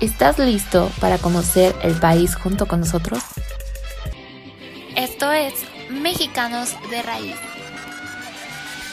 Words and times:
¿Estás 0.00 0.38
listo 0.38 0.90
para 0.98 1.18
conocer 1.18 1.74
el 1.82 1.94
país 2.00 2.34
junto 2.34 2.66
con 2.66 2.80
nosotros? 2.80 3.22
Esto 4.96 5.30
es 5.30 5.52
Mexicanos 5.90 6.74
de 6.88 7.02
Raíz. 7.02 7.36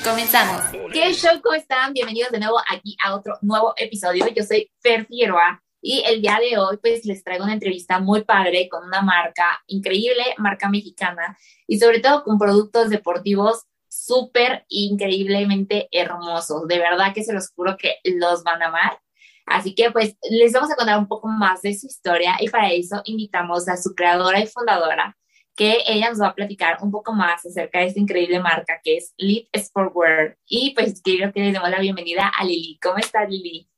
Comenzamos. 0.04 0.64
¿Qué 0.92 1.14
show? 1.14 1.40
¿Cómo 1.42 1.56
están? 1.56 1.94
Bienvenidos 1.94 2.32
de 2.32 2.40
nuevo 2.40 2.58
aquí 2.70 2.98
a 3.02 3.16
otro 3.16 3.36
nuevo 3.42 3.74
episodio. 3.78 4.28
Yo 4.36 4.44
soy 4.44 4.70
Fer 4.82 5.06
Figueroa 5.06 5.64
y 5.82 6.04
el 6.06 6.22
día 6.22 6.40
de 6.42 6.58
hoy 6.58 6.76
pues 6.76 7.06
les 7.06 7.24
traigo 7.24 7.46
una 7.46 7.54
entrevista 7.54 8.00
muy 8.00 8.26
padre 8.26 8.68
con 8.68 8.84
una 8.84 9.02
marca 9.02 9.64
increíble, 9.68 10.36
marca 10.38 10.68
mexicana 10.68 11.38
y 11.68 11.80
sobre 11.80 12.02
todo 12.02 12.26
con 12.26 12.38
productos 12.38 12.90
deportivos 12.90 13.64
súper 13.88 14.66
increíblemente 14.68 15.88
hermosos. 15.90 16.68
De 16.68 16.80
verdad 16.80 17.14
que 17.14 17.24
se 17.24 17.32
los 17.32 17.50
juro 17.52 17.78
que 17.78 17.96
los 18.04 18.44
van 18.44 18.62
a 18.62 18.68
amar. 18.68 19.00
Así 19.48 19.74
que 19.74 19.92
pues 19.92 20.18
les 20.30 20.52
vamos 20.52 20.70
a 20.70 20.76
contar 20.76 21.00
un 21.00 21.08
poco 21.08 21.30
más 21.30 21.62
de 21.62 21.74
su 21.74 21.88
historia 21.88 22.36
y 22.40 22.50
para 22.50 22.70
eso 22.72 23.02
invitamos 23.06 23.68
a 23.70 23.78
su 23.78 23.96
creadora 23.96 24.42
y 24.42 24.48
fundadora, 24.48 25.18
que 25.56 25.78
ella 25.88 26.10
nos 26.10 26.22
va 26.22 26.28
a 26.28 26.36
platicar 26.36 26.78
un 26.82 26.92
poco 26.92 27.14
más 27.14 27.46
acerca 27.46 27.80
de 27.80 27.86
esta 27.86 28.00
increíble 28.00 28.42
marca 28.42 28.82
que 28.84 28.98
es 28.98 29.14
Lead 29.18 29.46
Sportwear. 29.58 30.38
Y 30.46 30.76
pues 30.76 31.02
quiero 31.02 31.32
que 31.32 31.40
les 31.40 31.54
demos 31.54 31.70
la 31.70 31.80
bienvenida 31.80 32.28
a 32.38 32.44
Lili. 32.44 32.78
¿Cómo 32.82 32.98
está 32.98 33.26
Lili? 33.26 33.70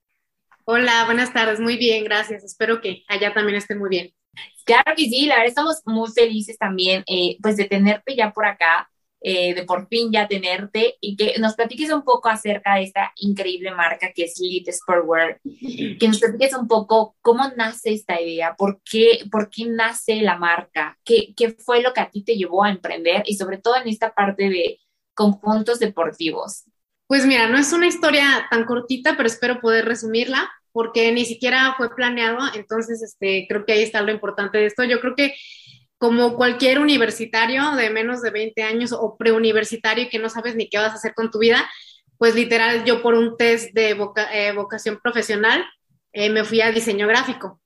Hola, 0.66 1.06
buenas 1.06 1.32
tardes. 1.32 1.60
Muy 1.60 1.78
bien, 1.78 2.04
gracias. 2.04 2.44
Espero 2.44 2.82
que 2.82 3.04
allá 3.08 3.32
también 3.34 3.58
estén 3.58 3.78
muy 3.78 3.90
bien. 3.90 4.14
Claro 4.66 4.94
que 4.96 5.04
sí, 5.04 5.28
la 5.28 5.36
verdad 5.36 5.50
estamos 5.50 5.82
muy 5.86 6.10
felices 6.12 6.58
también 6.58 7.04
eh, 7.08 7.38
pues 7.42 7.58
de 7.58 7.66
tenerte 7.66 8.16
ya 8.16 8.32
por 8.32 8.46
acá. 8.46 8.90
Eh, 9.22 9.54
de 9.54 9.64
por 9.64 9.90
fin 9.90 10.14
ya 10.14 10.30
tenerte 10.30 10.96
y 11.02 11.18
que 11.18 11.38
nos 11.40 11.56
platiques 11.56 11.92
un 11.92 12.04
poco 12.04 12.30
acerca 12.30 12.76
de 12.76 12.84
esta 12.84 13.12
increíble 13.18 13.72
marca 13.72 14.14
que 14.16 14.24
es 14.24 14.40
Lead 14.40 14.74
Sportwear, 14.74 15.42
que 15.44 16.08
nos 16.08 16.20
platiques 16.22 16.54
un 16.54 16.70
poco 16.70 17.18
cómo 17.20 17.44
nace 17.58 17.92
esta 17.92 18.22
idea, 18.22 18.56
por 18.58 18.82
qué, 18.90 19.26
por 19.30 19.50
qué 19.50 19.66
nace 19.66 20.22
la 20.22 20.38
marca, 20.38 20.98
¿Qué, 21.04 21.34
qué 21.36 21.52
fue 21.52 21.82
lo 21.82 21.92
que 21.92 22.00
a 22.00 22.10
ti 22.10 22.24
te 22.24 22.38
llevó 22.38 22.64
a 22.64 22.70
emprender 22.70 23.24
y 23.26 23.36
sobre 23.36 23.58
todo 23.58 23.76
en 23.76 23.90
esta 23.90 24.14
parte 24.14 24.50
de 24.50 24.80
conjuntos 25.20 25.80
deportivos. 25.80 26.64
Pues 27.06 27.26
mira, 27.26 27.50
no 27.50 27.58
es 27.58 27.74
una 27.74 27.88
historia 27.88 28.48
tan 28.50 28.64
cortita, 28.64 29.18
pero 29.18 29.28
espero 29.28 29.60
poder 29.60 29.84
resumirla 29.84 30.50
porque 30.72 31.12
ni 31.12 31.26
siquiera 31.26 31.74
fue 31.76 31.94
planeado, 31.94 32.40
entonces 32.56 33.02
este, 33.02 33.46
creo 33.50 33.66
que 33.66 33.74
ahí 33.74 33.84
está 33.84 34.02
lo 34.02 34.14
importante 34.14 34.60
de 34.60 34.68
esto. 34.68 34.86
Yo 34.86 35.02
creo 35.02 35.16
que 35.16 35.36
como 36.00 36.36
cualquier 36.36 36.80
universitario 36.80 37.76
de 37.76 37.90
menos 37.90 38.22
de 38.22 38.32
20 38.32 38.64
años 38.64 38.94
o 38.94 39.18
preuniversitario 39.18 40.10
que 40.10 40.18
no 40.18 40.30
sabes 40.30 40.56
ni 40.56 40.70
qué 40.70 40.78
vas 40.78 40.94
a 40.94 40.96
hacer 40.96 41.14
con 41.14 41.30
tu 41.30 41.40
vida, 41.40 41.70
pues 42.18 42.36
literal 42.36 42.86
yo 42.86 43.02
por 43.02 43.16
un 43.16 43.38
test 43.38 43.74
de 43.74 43.92
eh, 44.32 44.52
vocación 44.54 45.00
profesional 45.04 45.64
eh, 46.14 46.30
me 46.30 46.46
fui 46.46 46.62
a 46.62 46.72
diseño 46.72 47.06
gráfico. 47.06 47.62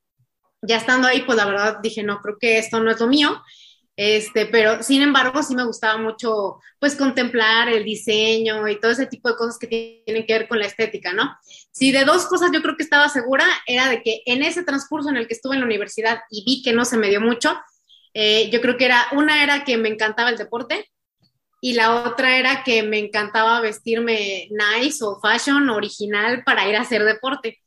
Ya 0.64 0.78
estando 0.78 1.08
ahí, 1.08 1.22
pues 1.22 1.38
la 1.38 1.46
verdad 1.46 1.78
dije, 1.82 2.04
no, 2.04 2.20
creo 2.22 2.38
que 2.40 2.58
esto 2.58 2.80
no 2.80 2.90
es 2.90 3.00
lo 3.00 3.08
mío. 3.08 3.42
Este, 3.96 4.48
pero 4.48 4.82
sin 4.82 5.04
embargo, 5.04 5.44
sí 5.44 5.54
me 5.56 5.66
gustaba 5.66 6.02
mucho, 6.02 6.58
pues, 6.80 6.96
contemplar 6.96 7.70
el 7.70 7.84
diseño 7.84 8.68
y 8.68 8.80
todo 8.80 8.92
ese 8.92 9.06
tipo 9.06 9.30
de 9.30 9.36
cosas 9.36 9.60
que 9.60 10.02
tienen 10.06 10.26
que 10.26 10.34
ver 10.34 10.48
con 10.48 10.58
la 10.58 10.66
estética, 10.66 11.14
¿no? 11.14 11.38
Sí, 11.72 11.92
de 11.92 12.04
dos 12.04 12.26
cosas 12.26 12.50
yo 12.52 12.64
creo 12.64 12.76
que 12.76 12.84
estaba 12.84 13.08
segura, 13.10 13.46
era 13.68 13.90
de 13.90 14.02
que 14.02 14.24
en 14.26 14.42
ese 14.42 14.64
transcurso 14.64 15.10
en 15.10 15.18
el 15.18 15.28
que 15.28 15.36
estuve 15.36 15.54
en 15.56 15.62
la 15.62 15.68
universidad 15.68 16.22
y 16.32 16.44
vi 16.44 16.64
que 16.64 16.74
no 16.74 16.86
se 16.86 16.98
me 16.98 17.10
dio 17.10 17.22
mucho, 17.22 17.56
eh, 18.14 18.50
yo 18.52 18.62
creo 18.62 18.78
que 18.78 18.86
era, 18.86 19.06
una 19.12 19.44
era 19.44 19.64
que 19.64 19.78
me 19.78 19.90
encantaba 19.90 20.30
el 20.30 20.38
deporte 20.38 20.90
y 21.62 21.74
la 21.74 22.04
otra 22.04 22.38
era 22.38 22.64
que 22.64 22.84
me 22.84 23.00
encantaba 23.00 23.62
vestirme 23.62 24.50
nice 24.52 25.04
o 25.04 25.20
fashion 25.20 25.70
original 25.70 26.44
para 26.44 26.68
ir 26.68 26.76
a 26.76 26.82
hacer 26.82 27.04
deporte. 27.04 27.60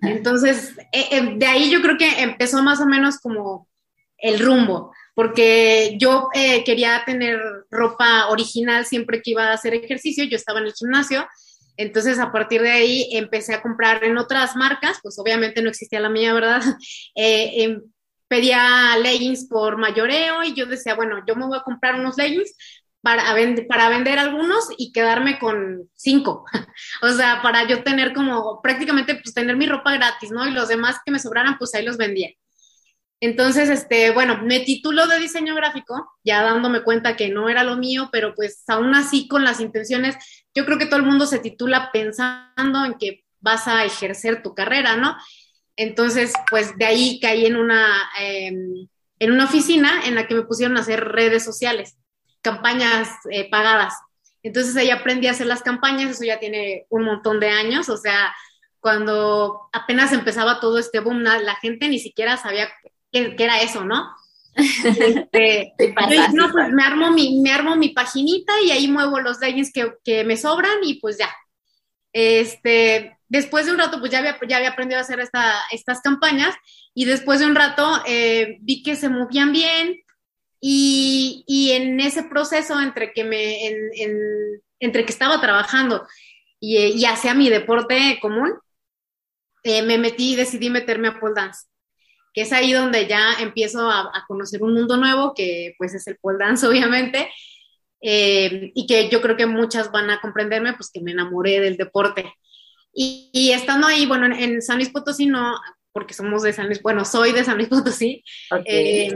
Entonces, 0.00 0.72
eh, 0.92 1.08
eh, 1.12 1.34
de 1.36 1.46
ahí 1.46 1.70
yo 1.70 1.80
creo 1.80 1.96
que 1.96 2.22
empezó 2.22 2.62
más 2.62 2.80
o 2.80 2.86
menos 2.86 3.18
como 3.18 3.68
el 4.18 4.40
rumbo, 4.40 4.92
porque 5.14 5.96
yo 5.98 6.28
quería 6.64 7.02
tener 7.04 7.40
ropa 7.70 8.28
original 8.28 8.86
siempre 8.86 9.20
que 9.20 9.32
iba 9.32 9.48
a 9.48 9.54
hacer 9.54 9.74
ejercicio, 9.74 10.24
yo 10.24 10.36
estaba 10.36 10.60
en 10.60 10.66
el 10.66 10.74
gimnasio, 10.74 11.26
entonces 11.76 12.18
a 12.18 12.30
partir 12.32 12.62
de 12.62 12.70
ahí 12.70 13.08
empecé 13.12 13.54
a 13.54 13.62
comprar 13.62 14.04
en 14.04 14.18
otras 14.18 14.56
marcas, 14.56 14.98
pues 15.02 15.18
obviamente 15.18 15.62
no 15.62 15.70
existía 15.70 16.00
la 16.00 16.10
mía, 16.10 16.34
¿verdad? 16.34 16.62
Em, 17.14 17.82
pedía 18.32 18.96
leggings 18.96 19.46
por 19.46 19.76
mayoreo 19.76 20.42
y 20.42 20.54
yo 20.54 20.64
decía, 20.64 20.94
bueno, 20.94 21.22
yo 21.28 21.36
me 21.36 21.44
voy 21.44 21.58
a 21.58 21.62
comprar 21.62 21.96
unos 21.96 22.16
leggings 22.16 22.56
para, 23.02 23.34
vender 23.34 24.18
algunos 24.18 24.68
y 24.78 24.90
quedarme 24.90 25.38
con 25.38 25.90
cinco. 25.94 26.46
o 27.02 27.10
sea, 27.10 27.42
para 27.42 27.68
yo 27.68 27.82
tener 27.82 28.14
como 28.14 28.62
prácticamente 28.62 29.16
pues 29.16 29.34
tener 29.34 29.54
mi 29.58 29.66
ropa 29.66 29.92
gratis, 29.92 30.30
¿no? 30.30 30.48
Y 30.48 30.52
los 30.52 30.68
demás 30.68 30.96
que 31.04 31.12
me 31.12 31.18
sobraran, 31.18 31.58
pues 31.58 31.74
ahí 31.74 31.84
los 31.84 31.98
vendía. 31.98 32.30
Entonces, 33.20 33.68
este, 33.68 34.12
bueno, 34.12 34.38
me 34.42 34.60
titulo 34.60 35.06
de 35.06 35.18
diseño 35.18 35.54
gráfico, 35.54 36.14
ya 36.24 36.42
dándome 36.42 36.84
cuenta 36.84 37.16
que 37.16 37.28
no 37.28 37.50
era 37.50 37.64
lo 37.64 37.76
mío, 37.76 38.08
pero 38.10 38.34
pues 38.34 38.64
aún 38.66 38.94
así 38.94 39.28
con 39.28 39.44
las 39.44 39.60
intenciones, 39.60 40.16
yo 40.54 40.64
creo 40.64 40.78
que 40.78 40.86
todo 40.86 40.96
el 40.96 41.06
mundo 41.06 41.26
se 41.26 41.38
titula 41.38 41.90
pensando 41.92 42.86
en 42.86 42.94
que 42.94 43.26
vas 43.40 43.68
a 43.68 43.84
ejercer 43.84 44.42
tu 44.42 44.54
carrera, 44.54 44.96
¿no? 44.96 45.18
Entonces, 45.76 46.32
pues 46.50 46.76
de 46.76 46.84
ahí 46.84 47.20
caí 47.20 47.46
en 47.46 47.56
una, 47.56 48.10
em, 48.20 48.88
en 49.18 49.32
una 49.32 49.44
oficina 49.44 50.02
en 50.04 50.14
la 50.14 50.26
que 50.26 50.34
me 50.34 50.42
pusieron 50.42 50.76
a 50.76 50.80
hacer 50.80 51.04
redes 51.04 51.44
sociales, 51.44 51.96
campañas 52.40 53.08
eh, 53.30 53.48
pagadas. 53.50 53.94
Entonces 54.42 54.76
ahí 54.76 54.90
aprendí 54.90 55.28
a 55.28 55.30
hacer 55.30 55.46
las 55.46 55.62
campañas, 55.62 56.10
eso 56.10 56.24
ya 56.24 56.40
tiene 56.40 56.86
un 56.88 57.04
montón 57.04 57.38
de 57.38 57.48
años, 57.48 57.88
o 57.88 57.96
sea, 57.96 58.34
cuando 58.80 59.68
apenas 59.72 60.12
empezaba 60.12 60.58
todo 60.58 60.78
este 60.78 60.98
boom, 60.98 61.22
la 61.22 61.54
gente 61.56 61.88
ni 61.88 62.00
siquiera 62.00 62.36
sabía 62.36 62.68
qué, 63.12 63.36
era 63.38 63.62
eso, 63.62 63.84
¿no? 63.84 64.10
Este, 64.54 65.72
no, 66.34 66.50
pues 66.50 66.68
me 66.72 66.82
armo, 66.82 67.10
mi, 67.12 67.40
me 67.40 67.52
armo 67.52 67.76
mi 67.76 67.90
paginita 67.90 68.52
y 68.60 68.70
ahí 68.70 68.88
muevo 68.88 69.20
los 69.20 69.40
leggings 69.40 69.72
que, 69.72 69.94
que 70.04 70.24
me 70.24 70.36
sobran 70.36 70.78
y 70.82 70.94
pues 70.94 71.16
ya. 71.16 71.30
Este, 72.12 73.16
después 73.32 73.64
de 73.64 73.72
un 73.72 73.78
rato, 73.78 73.98
pues 73.98 74.12
ya 74.12 74.18
había, 74.18 74.38
ya 74.46 74.58
había 74.58 74.70
aprendido 74.70 74.98
a 74.98 75.02
hacer 75.02 75.18
estas 75.18 76.00
campañas 76.02 76.54
y 76.92 77.06
después 77.06 77.40
de 77.40 77.46
un 77.46 77.54
rato 77.54 78.02
eh, 78.06 78.58
vi 78.60 78.82
que 78.82 78.94
se 78.94 79.08
movían 79.08 79.52
bien 79.52 79.96
y, 80.60 81.42
y, 81.46 81.72
en 81.72 81.98
ese 81.98 82.24
proceso 82.24 82.78
entre 82.78 83.14
que, 83.14 83.24
me, 83.24 83.68
en, 83.68 84.60
entre 84.80 85.06
que 85.06 85.12
estaba 85.12 85.40
trabajando 85.40 86.06
y, 86.60 86.76
y 86.76 87.04
hacía 87.06 87.32
mi 87.32 87.48
deporte 87.48 88.18
común, 88.20 88.52
eh, 89.64 89.80
me 89.80 89.96
metí 89.96 90.34
y 90.34 90.36
decidí 90.36 90.68
meterme 90.68 91.08
a 91.08 91.18
pole 91.18 91.34
dance, 91.34 91.66
que 92.34 92.42
es 92.42 92.52
ahí 92.52 92.72
donde 92.72 93.06
ya 93.06 93.32
empiezo 93.40 93.90
a, 93.90 94.12
conocer 94.28 94.62
un 94.62 94.74
mundo 94.74 94.98
nuevo, 94.98 95.32
que 95.34 95.74
pues 95.78 95.94
es 95.94 96.06
el 96.06 96.18
pole 96.18 96.38
dance 96.38 96.66
obviamente, 96.68 97.30
eh, 98.02 98.72
y 98.74 98.86
que 98.86 99.08
yo 99.08 99.22
creo 99.22 99.38
que 99.38 99.46
muchas 99.46 99.90
van 99.90 100.10
a 100.10 100.20
comprenderme, 100.20 100.74
pues 100.74 100.90
que 100.92 101.00
me 101.00 101.12
enamoré 101.12 101.60
del 101.60 101.78
deporte. 101.78 102.34
Y, 102.94 103.52
estando 103.52 103.86
ahí, 103.86 104.06
bueno, 104.06 104.26
en, 104.26 104.60
San 104.60 104.76
Luis 104.76 104.90
Potosí 104.90 105.26
no, 105.26 105.58
porque 105.92 106.14
somos 106.14 106.42
de 106.42 106.52
San 106.52 106.66
Luis, 106.66 106.82
bueno, 106.82 107.04
soy 107.04 107.32
de 107.32 107.44
San 107.44 107.56
Luis 107.56 107.68
Potosí, 107.68 108.22
eh, 108.66 109.14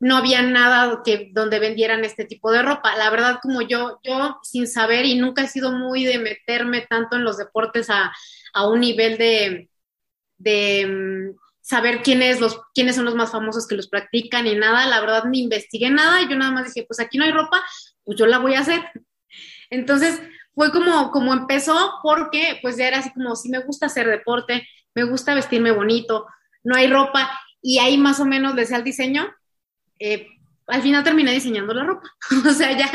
no 0.00 0.16
había 0.16 0.42
nada 0.42 1.02
que 1.04 1.30
donde 1.32 1.58
vendieran 1.58 2.04
este 2.04 2.24
tipo 2.24 2.52
de 2.52 2.62
ropa. 2.62 2.96
La 2.96 3.10
verdad, 3.10 3.40
como 3.42 3.62
yo, 3.62 3.98
yo 4.04 4.38
sin 4.42 4.68
saber 4.68 5.06
y 5.06 5.16
nunca 5.16 5.42
he 5.42 5.48
sido 5.48 5.72
muy 5.72 6.04
de 6.04 6.18
meterme 6.18 6.86
tanto 6.88 7.16
en 7.16 7.24
los 7.24 7.36
deportes 7.36 7.90
a, 7.90 8.12
a 8.52 8.68
un 8.68 8.80
nivel 8.80 9.18
de, 9.18 9.68
de 10.36 10.86
mm, 10.86 11.36
saber 11.60 12.02
quiénes, 12.02 12.40
los, 12.40 12.60
quiénes 12.74 12.96
son 12.96 13.04
los 13.04 13.14
más 13.14 13.30
famosos 13.30 13.66
que 13.66 13.74
los 13.74 13.88
practican 13.88 14.46
y 14.46 14.54
nada, 14.54 14.86
la 14.86 15.00
verdad 15.00 15.24
ni 15.24 15.40
investigué 15.40 15.90
nada 15.90 16.22
y 16.22 16.28
yo 16.28 16.36
nada 16.36 16.52
más 16.52 16.72
dije, 16.72 16.86
pues 16.86 17.00
aquí 17.00 17.18
no 17.18 17.24
hay 17.24 17.32
ropa, 17.32 17.62
pues 18.04 18.16
yo 18.16 18.26
la 18.26 18.38
voy 18.38 18.54
a 18.54 18.60
hacer. 18.60 18.80
Entonces, 19.68 20.20
fue 20.58 20.72
como, 20.72 21.12
como 21.12 21.32
empezó 21.32 22.00
porque 22.02 22.58
pues 22.60 22.76
ya 22.76 22.88
era 22.88 22.98
así 22.98 23.12
como, 23.12 23.36
si 23.36 23.48
me 23.48 23.60
gusta 23.60 23.86
hacer 23.86 24.08
deporte, 24.08 24.66
me 24.92 25.04
gusta 25.04 25.32
vestirme 25.32 25.70
bonito, 25.70 26.26
no 26.64 26.74
hay 26.74 26.88
ropa 26.88 27.30
y 27.62 27.78
ahí 27.78 27.96
más 27.96 28.18
o 28.18 28.24
menos 28.24 28.56
le 28.56 28.62
el 28.64 28.82
diseño. 28.82 29.32
Eh, 30.00 30.26
al 30.66 30.82
final 30.82 31.04
terminé 31.04 31.30
diseñando 31.30 31.72
la 31.74 31.84
ropa. 31.84 32.08
o 32.48 32.50
sea, 32.50 32.76
ya 32.76 32.90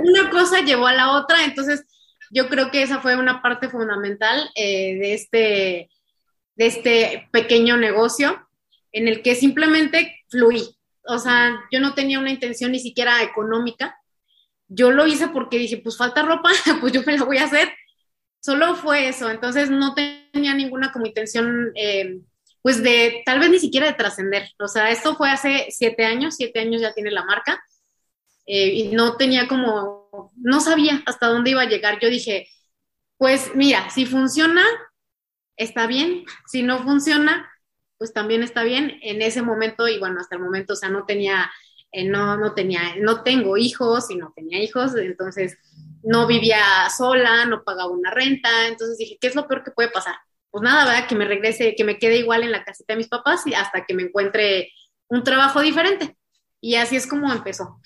una 0.00 0.30
cosa 0.30 0.60
llevó 0.60 0.86
a 0.86 0.92
la 0.92 1.10
otra, 1.16 1.44
entonces 1.44 1.84
yo 2.30 2.48
creo 2.48 2.70
que 2.70 2.82
esa 2.82 3.00
fue 3.00 3.16
una 3.16 3.42
parte 3.42 3.68
fundamental 3.68 4.48
eh, 4.54 4.96
de, 5.00 5.14
este, 5.14 5.90
de 6.54 6.66
este 6.66 7.28
pequeño 7.32 7.76
negocio. 7.76 8.46
en 8.92 9.08
el 9.08 9.22
que 9.22 9.34
simplemente 9.34 10.16
fluí. 10.28 10.76
O 11.08 11.18
sea, 11.18 11.58
yo 11.72 11.80
no 11.80 11.94
tenía 11.94 12.20
una 12.20 12.30
intención 12.30 12.70
ni 12.70 12.78
siquiera 12.78 13.20
económica. 13.24 13.99
Yo 14.70 14.90
lo 14.90 15.06
hice 15.06 15.28
porque 15.28 15.58
dije, 15.58 15.78
pues 15.78 15.98
falta 15.98 16.22
ropa, 16.22 16.50
pues 16.80 16.92
yo 16.92 17.02
me 17.04 17.18
la 17.18 17.24
voy 17.24 17.38
a 17.38 17.44
hacer. 17.44 17.70
Solo 18.40 18.74
fue 18.74 19.08
eso, 19.08 19.28
entonces 19.30 19.70
no 19.70 19.94
tenía 19.94 20.54
ninguna 20.54 20.92
como 20.92 21.04
intención, 21.04 21.72
eh, 21.74 22.20
pues 22.62 22.82
de 22.82 23.22
tal 23.26 23.38
vez 23.38 23.50
ni 23.50 23.58
siquiera 23.58 23.86
de 23.86 23.94
trascender. 23.94 24.48
O 24.58 24.68
sea, 24.68 24.90
esto 24.90 25.14
fue 25.16 25.30
hace 25.30 25.66
siete 25.70 26.06
años, 26.06 26.36
siete 26.36 26.60
años 26.60 26.80
ya 26.80 26.94
tiene 26.94 27.10
la 27.10 27.24
marca. 27.24 27.62
Eh, 28.46 28.68
y 28.74 28.88
no 28.88 29.16
tenía 29.16 29.46
como, 29.46 30.32
no 30.36 30.60
sabía 30.60 31.02
hasta 31.06 31.28
dónde 31.28 31.50
iba 31.50 31.62
a 31.62 31.68
llegar. 31.68 32.00
Yo 32.00 32.08
dije, 32.08 32.48
pues 33.18 33.54
mira, 33.54 33.90
si 33.90 34.06
funciona, 34.06 34.64
está 35.56 35.86
bien, 35.86 36.24
si 36.46 36.62
no 36.62 36.82
funciona, 36.82 37.50
pues 37.98 38.14
también 38.14 38.42
está 38.42 38.64
bien 38.64 38.98
en 39.02 39.20
ese 39.20 39.42
momento 39.42 39.86
y 39.86 39.98
bueno, 39.98 40.20
hasta 40.20 40.36
el 40.36 40.42
momento, 40.42 40.72
o 40.72 40.76
sea, 40.76 40.88
no 40.88 41.04
tenía, 41.04 41.52
eh, 41.92 42.04
no, 42.04 42.36
no 42.36 42.54
tenía, 42.54 42.96
no 42.98 43.22
tengo 43.22 43.56
hijos 43.56 44.10
y 44.10 44.16
no 44.16 44.32
tenía 44.34 44.62
hijos, 44.62 44.94
entonces 44.96 45.58
no 46.02 46.26
vivía 46.26 46.88
sola, 46.96 47.44
no 47.46 47.62
pagaba 47.64 47.90
una 47.90 48.10
renta, 48.10 48.68
entonces 48.68 48.98
dije, 48.98 49.18
¿qué 49.20 49.26
es 49.26 49.34
lo 49.34 49.46
peor 49.46 49.64
que 49.64 49.70
puede 49.70 49.90
pasar? 49.90 50.14
Pues 50.50 50.62
nada, 50.62 50.84
¿verdad? 50.84 51.08
Que 51.08 51.14
me 51.14 51.26
regrese, 51.26 51.74
que 51.76 51.84
me 51.84 51.98
quede 51.98 52.18
igual 52.18 52.42
en 52.42 52.52
la 52.52 52.64
casita 52.64 52.94
de 52.94 52.98
mis 52.98 53.08
papás 53.08 53.46
y 53.46 53.54
hasta 53.54 53.84
que 53.84 53.94
me 53.94 54.04
encuentre 54.04 54.72
un 55.08 55.22
trabajo 55.22 55.60
diferente. 55.60 56.16
Y 56.60 56.74
así 56.74 56.96
es 56.96 57.06
como 57.06 57.32
empezó. 57.32 57.80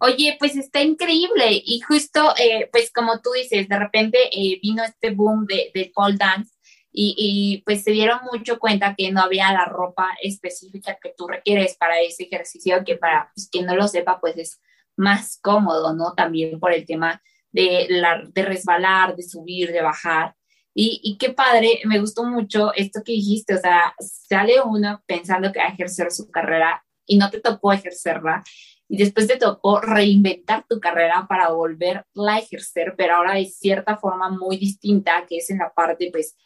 Oye, 0.00 0.36
pues 0.38 0.56
está 0.56 0.80
increíble 0.80 1.50
y 1.50 1.80
justo, 1.80 2.32
eh, 2.38 2.68
pues 2.70 2.92
como 2.92 3.20
tú 3.20 3.30
dices, 3.32 3.68
de 3.68 3.78
repente 3.78 4.18
eh, 4.30 4.58
vino 4.62 4.84
este 4.84 5.10
boom 5.10 5.44
de, 5.46 5.70
de 5.74 5.90
pole 5.92 6.16
dance 6.16 6.52
y, 6.90 7.62
pues 7.64 7.84
se 7.84 7.90
dieron 7.92 8.20
mucho 8.32 8.58
cuenta 8.58 8.94
que 8.96 9.12
no 9.12 9.20
había 9.20 9.52
la 9.52 9.66
ropa 9.66 10.08
específica 10.22 10.98
que 11.00 11.14
tú 11.16 11.28
requieres 11.28 11.76
para 11.76 12.00
ese 12.00 12.24
ejercicio, 12.24 12.84
que 12.84 12.96
para 12.96 13.30
pues, 13.34 13.48
quien 13.50 13.66
no 13.66 13.76
lo 13.76 13.86
sepa, 13.88 14.20
pues 14.20 14.36
es 14.36 14.60
más 14.96 15.38
cómodo, 15.42 15.94
¿no? 15.94 16.14
También 16.14 16.58
por 16.58 16.72
el 16.72 16.86
tema 16.86 17.22
de, 17.52 17.86
la, 17.88 18.22
de 18.26 18.42
resbalar, 18.42 19.14
de 19.16 19.22
subir, 19.22 19.70
de 19.72 19.82
bajar. 19.82 20.34
Y, 20.74 21.00
y, 21.02 21.18
qué 21.18 21.30
padre, 21.30 21.80
me 21.84 22.00
gustó 22.00 22.24
mucho 22.24 22.72
esto 22.74 23.02
que 23.04 23.12
dijiste, 23.12 23.54
o 23.54 23.58
sea, 23.58 23.94
sale 24.00 24.60
uno 24.62 25.02
pensando 25.06 25.52
que 25.52 25.58
va 25.58 25.66
a 25.66 25.72
ejercer 25.72 26.10
su 26.10 26.30
carrera 26.30 26.84
y 27.06 27.16
no 27.16 27.30
te 27.30 27.40
tocó 27.40 27.72
ejercerla, 27.72 28.44
y 28.88 28.96
después 28.96 29.26
te 29.26 29.36
tocó 29.36 29.80
reinventar 29.80 30.64
tu 30.68 30.80
carrera 30.80 31.26
para 31.28 31.50
volverla 31.50 32.34
a 32.34 32.38
ejercer, 32.38 32.94
pero 32.96 33.16
ahora 33.16 33.34
de 33.34 33.44
cierta 33.44 33.98
forma 33.98 34.30
muy 34.30 34.56
distinta, 34.56 35.26
que 35.28 35.38
es 35.38 35.50
en 35.50 35.58
la 35.58 35.72
parte, 35.74 36.08
pues, 36.10 36.36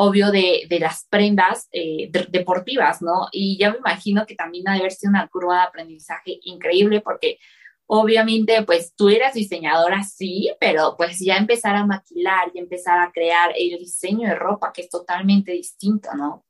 obvio 0.00 0.30
de, 0.30 0.66
de 0.68 0.78
las 0.78 1.06
prendas 1.10 1.68
eh, 1.72 2.08
deportivas, 2.28 3.02
¿no? 3.02 3.26
Y 3.32 3.58
ya 3.58 3.72
me 3.72 3.78
imagino 3.78 4.26
que 4.26 4.36
también 4.36 4.68
ha 4.68 4.74
de 4.74 4.78
haber 4.78 4.92
sido 4.92 5.10
una 5.10 5.26
curva 5.26 5.56
de 5.56 5.62
aprendizaje 5.62 6.38
increíble 6.44 7.00
porque 7.00 7.38
obviamente 7.86 8.62
pues 8.62 8.94
tú 8.94 9.08
eras 9.08 9.34
diseñadora, 9.34 10.04
sí, 10.04 10.52
pero 10.60 10.94
pues 10.96 11.18
ya 11.18 11.36
empezar 11.36 11.74
a 11.74 11.84
maquilar 11.84 12.52
y 12.54 12.60
empezar 12.60 13.00
a 13.00 13.10
crear 13.10 13.52
el 13.58 13.76
diseño 13.80 14.28
de 14.28 14.36
ropa 14.36 14.72
que 14.72 14.82
es 14.82 14.88
totalmente 14.88 15.50
distinto, 15.50 16.10
¿no? 16.16 16.44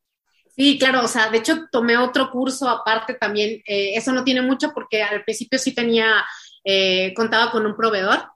Sí, 0.54 0.78
claro, 0.78 1.02
o 1.04 1.08
sea, 1.08 1.30
de 1.30 1.38
hecho 1.38 1.68
tomé 1.72 1.96
otro 1.96 2.30
curso 2.30 2.68
aparte 2.68 3.14
también, 3.14 3.62
eh, 3.66 3.92
eso 3.94 4.12
no 4.12 4.24
tiene 4.24 4.42
mucho 4.42 4.72
porque 4.74 5.02
al 5.02 5.24
principio 5.24 5.58
sí 5.58 5.74
tenía, 5.74 6.22
eh, 6.64 7.14
contaba 7.14 7.50
con 7.50 7.64
un 7.64 7.74
proveedor, 7.74 8.28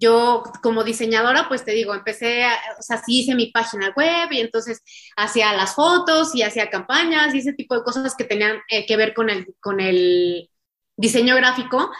yo 0.00 0.42
como 0.62 0.82
diseñadora, 0.82 1.46
pues 1.48 1.64
te 1.64 1.72
digo, 1.72 1.94
empecé, 1.94 2.44
o 2.78 2.82
sea, 2.82 3.02
sí 3.04 3.20
hice 3.20 3.34
mi 3.34 3.48
página 3.48 3.92
web 3.94 4.32
y 4.32 4.40
entonces 4.40 4.82
hacía 5.16 5.52
las 5.52 5.74
fotos 5.74 6.34
y 6.34 6.42
hacía 6.42 6.70
campañas 6.70 7.34
y 7.34 7.38
ese 7.38 7.52
tipo 7.52 7.74
de 7.76 7.84
cosas 7.84 8.16
que 8.16 8.24
tenían 8.24 8.60
eh, 8.70 8.86
que 8.86 8.96
ver 8.96 9.12
con 9.14 9.28
el, 9.28 9.54
con 9.60 9.78
el 9.78 10.48
diseño 10.96 11.36
gráfico, 11.36 11.90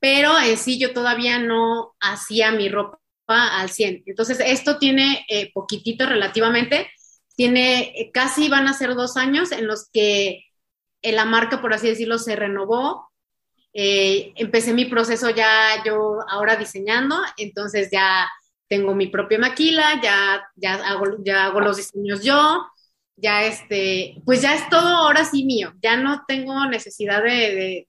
pero 0.00 0.38
en 0.38 0.56
sí 0.56 0.78
yo 0.78 0.94
todavía 0.94 1.38
no 1.38 1.94
hacía 2.00 2.52
mi 2.52 2.68
ropa 2.68 2.98
al 3.28 3.68
100. 3.68 4.04
Entonces, 4.06 4.40
esto 4.40 4.78
tiene 4.78 5.24
eh, 5.28 5.50
poquitito 5.52 6.06
relativamente, 6.06 6.90
tiene 7.36 7.92
eh, 8.00 8.10
casi 8.12 8.48
van 8.48 8.66
a 8.66 8.74
ser 8.74 8.94
dos 8.94 9.16
años 9.16 9.52
en 9.52 9.66
los 9.66 9.88
que 9.92 10.44
la 11.02 11.24
marca, 11.26 11.60
por 11.60 11.74
así 11.74 11.88
decirlo, 11.88 12.18
se 12.18 12.36
renovó, 12.36 13.11
eh, 13.74 14.32
empecé 14.36 14.74
mi 14.74 14.84
proceso 14.84 15.30
ya 15.30 15.82
yo 15.84 16.18
ahora 16.28 16.56
diseñando, 16.56 17.16
entonces 17.36 17.88
ya 17.90 18.28
tengo 18.68 18.94
mi 18.94 19.06
propia 19.08 19.38
maquila, 19.38 20.00
ya, 20.02 20.46
ya, 20.56 20.74
hago, 20.74 21.22
ya 21.24 21.46
hago 21.46 21.60
los 21.60 21.76
diseños 21.76 22.22
yo, 22.22 22.66
ya 23.16 23.44
este, 23.44 24.16
pues 24.24 24.42
ya 24.42 24.54
es 24.54 24.68
todo 24.68 24.88
ahora 24.88 25.24
sí 25.24 25.44
mío, 25.44 25.72
ya 25.82 25.96
no 25.96 26.24
tengo 26.26 26.66
necesidad 26.66 27.22
de, 27.22 27.86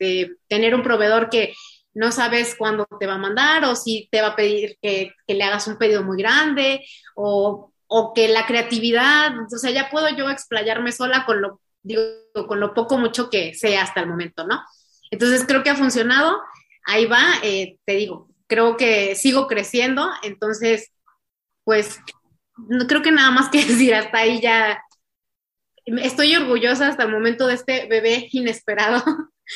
tener 0.48 0.76
un 0.76 0.84
proveedor 0.84 1.30
que 1.30 1.54
no 1.94 2.12
sabes 2.12 2.56
cuándo 2.58 2.88
te 3.00 3.08
va 3.08 3.16
a 3.16 3.18
mandar 3.18 3.66
o 3.66 3.76
si 3.76 4.08
te 4.12 4.22
va 4.22 4.30
a 4.30 4.36
pedir 4.36 4.78
que, 4.82 5.14
que 5.28 5.34
le 5.36 5.44
hagas 5.44 5.68
un 5.68 5.78
pedido 5.78 6.04
muy 6.04 6.18
grande 6.18 6.86
o, 7.16 7.72
o, 7.88 8.14
que 8.14 8.28
la 8.28 8.46
creatividad, 8.46 9.32
o 9.54 9.58
sea, 9.58 9.72
ya 9.72 9.90
puedo 9.90 10.10
yo 10.10 10.30
explayarme 10.30 10.92
sola 10.92 11.26
con 11.26 11.42
lo, 11.42 11.62
digo, 11.82 12.04
con 12.48 12.60
lo 12.60 12.74
poco 12.74 12.98
mucho 12.98 13.30
que 13.30 13.54
sé 13.54 13.78
hasta 13.78 14.02
el 14.02 14.08
momento, 14.08 14.46
¿no? 14.46 14.62
Entonces 15.14 15.46
creo 15.48 15.62
que 15.62 15.70
ha 15.70 15.76
funcionado, 15.76 16.42
ahí 16.86 17.06
va, 17.06 17.22
eh, 17.44 17.78
te 17.86 17.94
digo, 17.94 18.30
creo 18.48 18.78
que 18.78 19.14
sigo 19.14 19.46
creciendo, 19.46 20.10
entonces, 20.24 20.92
pues, 21.64 22.00
no 22.58 22.88
creo 22.88 23.04
que 23.04 23.12
nada 23.12 23.30
más 23.30 23.50
que 23.52 23.64
decir, 23.64 23.94
hasta 23.94 24.18
ahí 24.18 24.42
ya 24.42 24.82
estoy 25.86 26.36
orgullosa 26.36 26.88
hasta 26.88 27.04
el 27.04 27.12
momento 27.12 27.46
de 27.46 27.54
este 27.54 27.86
bebé 27.86 28.28
inesperado. 28.32 29.04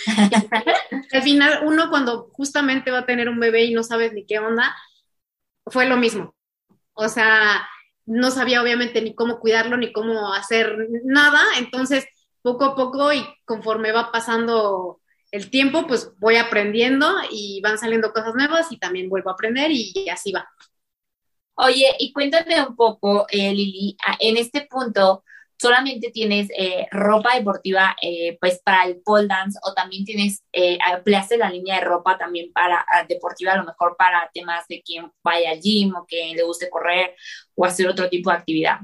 Al 1.11 1.23
final, 1.23 1.61
uno 1.65 1.89
cuando 1.89 2.29
justamente 2.33 2.91
va 2.91 2.99
a 2.99 3.05
tener 3.07 3.27
un 3.27 3.39
bebé 3.39 3.63
y 3.63 3.73
no 3.73 3.81
sabes 3.81 4.13
ni 4.13 4.27
qué 4.27 4.37
onda, 4.37 4.75
fue 5.65 5.87
lo 5.87 5.97
mismo. 5.97 6.35
O 6.93 7.09
sea, 7.09 7.67
no 8.05 8.29
sabía 8.29 8.61
obviamente 8.61 9.01
ni 9.01 9.15
cómo 9.15 9.39
cuidarlo, 9.39 9.75
ni 9.75 9.91
cómo 9.91 10.35
hacer 10.35 10.77
nada. 11.03 11.41
Entonces, 11.57 12.05
poco 12.43 12.65
a 12.65 12.75
poco 12.75 13.11
y 13.11 13.25
conforme 13.43 13.91
va 13.91 14.11
pasando 14.11 15.01
el 15.31 15.49
tiempo, 15.49 15.87
pues 15.87 16.11
voy 16.19 16.37
aprendiendo 16.37 17.07
y 17.31 17.61
van 17.61 17.77
saliendo 17.77 18.13
cosas 18.13 18.33
nuevas 18.35 18.71
y 18.71 18.77
también 18.77 19.09
vuelvo 19.09 19.29
a 19.29 19.33
aprender 19.33 19.71
y 19.71 20.07
así 20.09 20.31
va. 20.31 20.47
Oye, 21.59 21.87
y 21.99 22.13
cuéntame 22.13 22.61
un 22.61 22.75
poco, 22.75 23.25
eh, 23.31 23.51
Lili, 23.51 23.97
en 24.19 24.37
este 24.37 24.67
punto, 24.69 25.23
¿solamente 25.59 26.11
tienes 26.11 26.49
eh, 26.55 26.85
ropa 26.91 27.35
deportiva 27.35 27.95
eh, 27.99 28.37
pues 28.39 28.61
para 28.63 28.85
el 28.85 29.01
pole 29.01 29.25
dance 29.25 29.57
o 29.63 29.73
también 29.73 30.05
tienes, 30.05 30.43
ampliaste 30.85 31.35
la 31.35 31.49
línea 31.49 31.79
de 31.79 31.85
ropa 31.85 32.15
también 32.15 32.53
para 32.53 32.85
deportiva, 33.09 33.53
a 33.53 33.57
lo 33.57 33.65
mejor 33.65 33.95
para 33.97 34.29
temas 34.31 34.67
de 34.67 34.83
quien 34.83 35.11
vaya 35.23 35.49
al 35.49 35.59
gym 35.59 35.95
o 35.95 36.05
que 36.07 36.33
le 36.35 36.43
guste 36.43 36.69
correr 36.69 37.15
o 37.55 37.65
hacer 37.65 37.87
otro 37.87 38.07
tipo 38.07 38.29
de 38.29 38.37
actividad? 38.37 38.77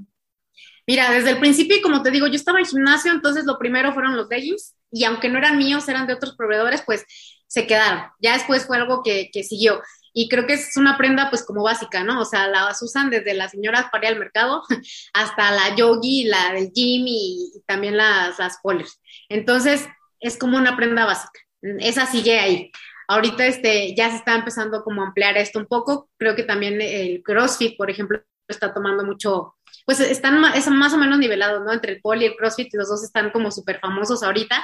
Mira, 0.88 1.12
desde 1.12 1.30
el 1.30 1.40
principio, 1.40 1.78
como 1.84 2.02
te 2.02 2.10
digo, 2.10 2.26
yo 2.26 2.36
estaba 2.36 2.58
en 2.58 2.66
gimnasio, 2.66 3.12
entonces 3.12 3.46
lo 3.46 3.60
primero 3.60 3.94
fueron 3.94 4.18
los 4.18 4.28
leggings 4.30 4.76
y 4.94 5.04
aunque 5.06 5.30
no 5.30 5.40
eran 5.40 5.58
míos, 5.58 5.90
eran 5.90 6.08
de 6.08 6.14
otros 6.14 6.36
proveedores, 6.36 6.84
pues 6.86 7.06
se 7.48 7.68
quedaron. 7.68 8.04
Ya 8.20 8.34
después 8.34 8.66
fue 8.66 8.78
algo 8.78 9.02
que, 9.04 9.30
que 9.32 9.44
siguió. 9.44 9.82
Y 10.14 10.30
creo 10.30 10.46
que 10.46 10.54
es 10.54 10.78
una 10.78 10.98
prenda 10.98 11.30
pues 11.32 11.44
como 11.44 11.64
básica, 11.64 12.04
¿no? 12.04 12.22
O 12.22 12.26
sea, 12.26 12.48
las 12.48 12.82
usan 12.84 13.10
desde 13.10 13.34
las 13.34 13.52
señoras 13.52 13.88
para 13.92 14.08
ir 14.08 14.14
al 14.14 14.20
mercado 14.20 14.62
hasta 15.14 15.52
la 15.52 15.76
yogi, 15.76 16.26
la 16.26 16.54
del 16.54 16.72
gym 16.72 17.06
y, 17.08 17.52
también 17.66 17.98
las, 17.98 18.38
las 18.38 18.60
polers. 18.62 19.02
Entonces, 19.30 19.88
es 20.20 20.38
como 20.38 20.58
una 20.58 20.78
prenda 20.78 21.06
básica. 21.06 21.40
Esa 21.80 22.06
sigue 22.06 22.40
ahí. 22.40 22.72
Ahorita 23.08 23.46
este, 23.46 23.96
ya 23.96 24.10
se 24.12 24.18
está 24.18 24.36
empezando 24.36 24.84
como 24.84 25.02
a 25.02 25.08
ampliar 25.08 25.38
esto 25.38 25.60
un 25.60 25.66
poco. 25.66 26.10
Creo 26.18 26.36
que 26.36 26.44
también 26.44 26.80
el 26.80 27.22
CrossFit, 27.24 27.76
por 27.78 27.90
ejemplo, 27.90 28.22
está 28.48 28.74
tomando 28.74 29.04
mucho, 29.04 29.56
pues 29.86 30.00
están 30.00 30.44
es 30.54 30.68
más 30.68 30.94
o 30.94 30.98
menos 30.98 31.18
nivelados, 31.18 31.64
¿no? 31.64 31.74
Entre 31.74 31.94
el 31.94 32.02
poli 32.02 32.26
y 32.26 32.28
el 32.30 32.36
CrossFit, 32.36 32.74
los 32.74 32.90
dos 32.90 33.04
están 33.04 33.32
como 33.32 33.52
súper 33.52 33.80
famosos 33.80 34.24
ahorita. 34.24 34.64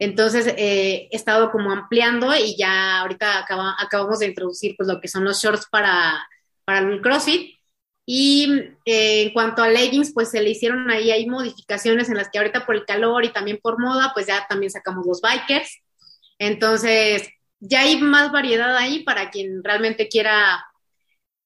Entonces 0.00 0.46
eh, 0.56 1.08
he 1.10 1.16
estado 1.16 1.52
como 1.52 1.70
ampliando 1.70 2.34
y 2.34 2.56
ya 2.56 3.00
ahorita 3.00 3.46
acabamos 3.78 4.18
de 4.18 4.28
introducir 4.28 4.74
pues 4.76 4.88
lo 4.88 5.00
que 5.00 5.08
son 5.08 5.24
los 5.24 5.40
shorts 5.40 5.66
para, 5.70 6.26
para 6.64 6.80
el 6.80 7.02
CrossFit. 7.02 7.58
Y 8.06 8.50
eh, 8.86 9.22
en 9.22 9.32
cuanto 9.32 9.62
a 9.62 9.68
leggings, 9.68 10.12
pues 10.12 10.30
se 10.30 10.42
le 10.42 10.50
hicieron 10.50 10.90
ahí, 10.90 11.10
hay 11.10 11.26
modificaciones 11.28 12.08
en 12.08 12.16
las 12.16 12.30
que 12.30 12.38
ahorita 12.38 12.66
por 12.66 12.74
el 12.74 12.86
calor 12.86 13.24
y 13.24 13.32
también 13.32 13.60
por 13.62 13.78
moda, 13.78 14.10
pues 14.14 14.26
ya 14.26 14.46
también 14.48 14.70
sacamos 14.70 15.06
los 15.06 15.20
bikers. 15.20 15.80
Entonces, 16.38 17.28
ya 17.60 17.82
hay 17.82 18.00
más 18.00 18.32
variedad 18.32 18.74
ahí 18.76 19.04
para 19.04 19.30
quien 19.30 19.62
realmente 19.62 20.08
quiera 20.08 20.64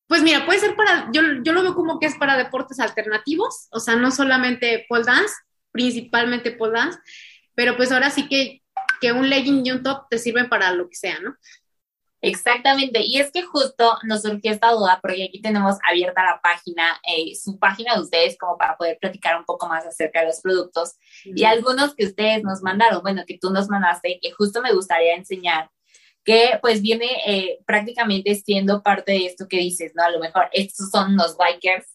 pues 0.06 0.22
mira, 0.22 0.44
puede 0.44 0.60
ser 0.60 0.76
para, 0.76 1.08
yo, 1.12 1.22
yo 1.42 1.52
lo 1.52 1.62
veo 1.62 1.74
como 1.74 1.98
que 1.98 2.06
es 2.06 2.16
para 2.16 2.36
deportes 2.36 2.78
alternativos, 2.78 3.68
o 3.70 3.80
sea, 3.80 3.96
no 3.96 4.10
solamente 4.10 4.84
pole 4.88 5.04
dance, 5.04 5.34
principalmente 5.72 6.52
pole 6.52 6.74
dance, 6.74 6.98
pero 7.54 7.76
pues 7.76 7.92
ahora 7.92 8.10
sí 8.10 8.28
que, 8.28 8.62
que 9.00 9.12
un 9.12 9.28
legging 9.28 9.64
y 9.64 9.70
un 9.70 9.82
top 9.82 10.08
te 10.08 10.18
sirven 10.18 10.48
para 10.48 10.72
lo 10.72 10.88
que 10.88 10.96
sea, 10.96 11.18
¿no? 11.20 11.36
Exactamente, 12.26 13.00
y 13.04 13.18
es 13.18 13.30
que 13.30 13.42
justo 13.42 13.98
nos 14.04 14.22
surgió 14.22 14.50
esta 14.50 14.70
duda 14.70 14.98
porque 15.02 15.24
aquí 15.24 15.42
tenemos 15.42 15.76
abierta 15.86 16.24
la 16.24 16.40
página, 16.42 16.98
eh, 17.06 17.34
su 17.34 17.58
página 17.58 17.96
de 17.96 18.00
ustedes 18.00 18.38
como 18.38 18.56
para 18.56 18.78
poder 18.78 18.96
platicar 18.98 19.36
un 19.38 19.44
poco 19.44 19.68
más 19.68 19.84
acerca 19.84 20.20
de 20.20 20.28
los 20.28 20.40
productos. 20.40 20.94
Y 21.22 21.44
algunos 21.44 21.94
que 21.94 22.06
ustedes 22.06 22.42
nos 22.42 22.62
mandaron, 22.62 23.02
bueno, 23.02 23.24
que 23.26 23.36
tú 23.38 23.50
nos 23.50 23.68
mandaste, 23.68 24.18
que 24.22 24.30
justo 24.30 24.62
me 24.62 24.72
gustaría 24.72 25.14
enseñar, 25.14 25.68
que 26.24 26.58
pues 26.62 26.80
viene 26.80 27.10
eh, 27.26 27.58
prácticamente 27.66 28.34
siendo 28.36 28.82
parte 28.82 29.12
de 29.12 29.26
esto 29.26 29.46
que 29.46 29.58
dices, 29.58 29.92
¿no? 29.94 30.02
A 30.02 30.10
lo 30.10 30.18
mejor 30.18 30.48
estos 30.52 30.88
son 30.90 31.16
los 31.16 31.36
bikers 31.36 31.86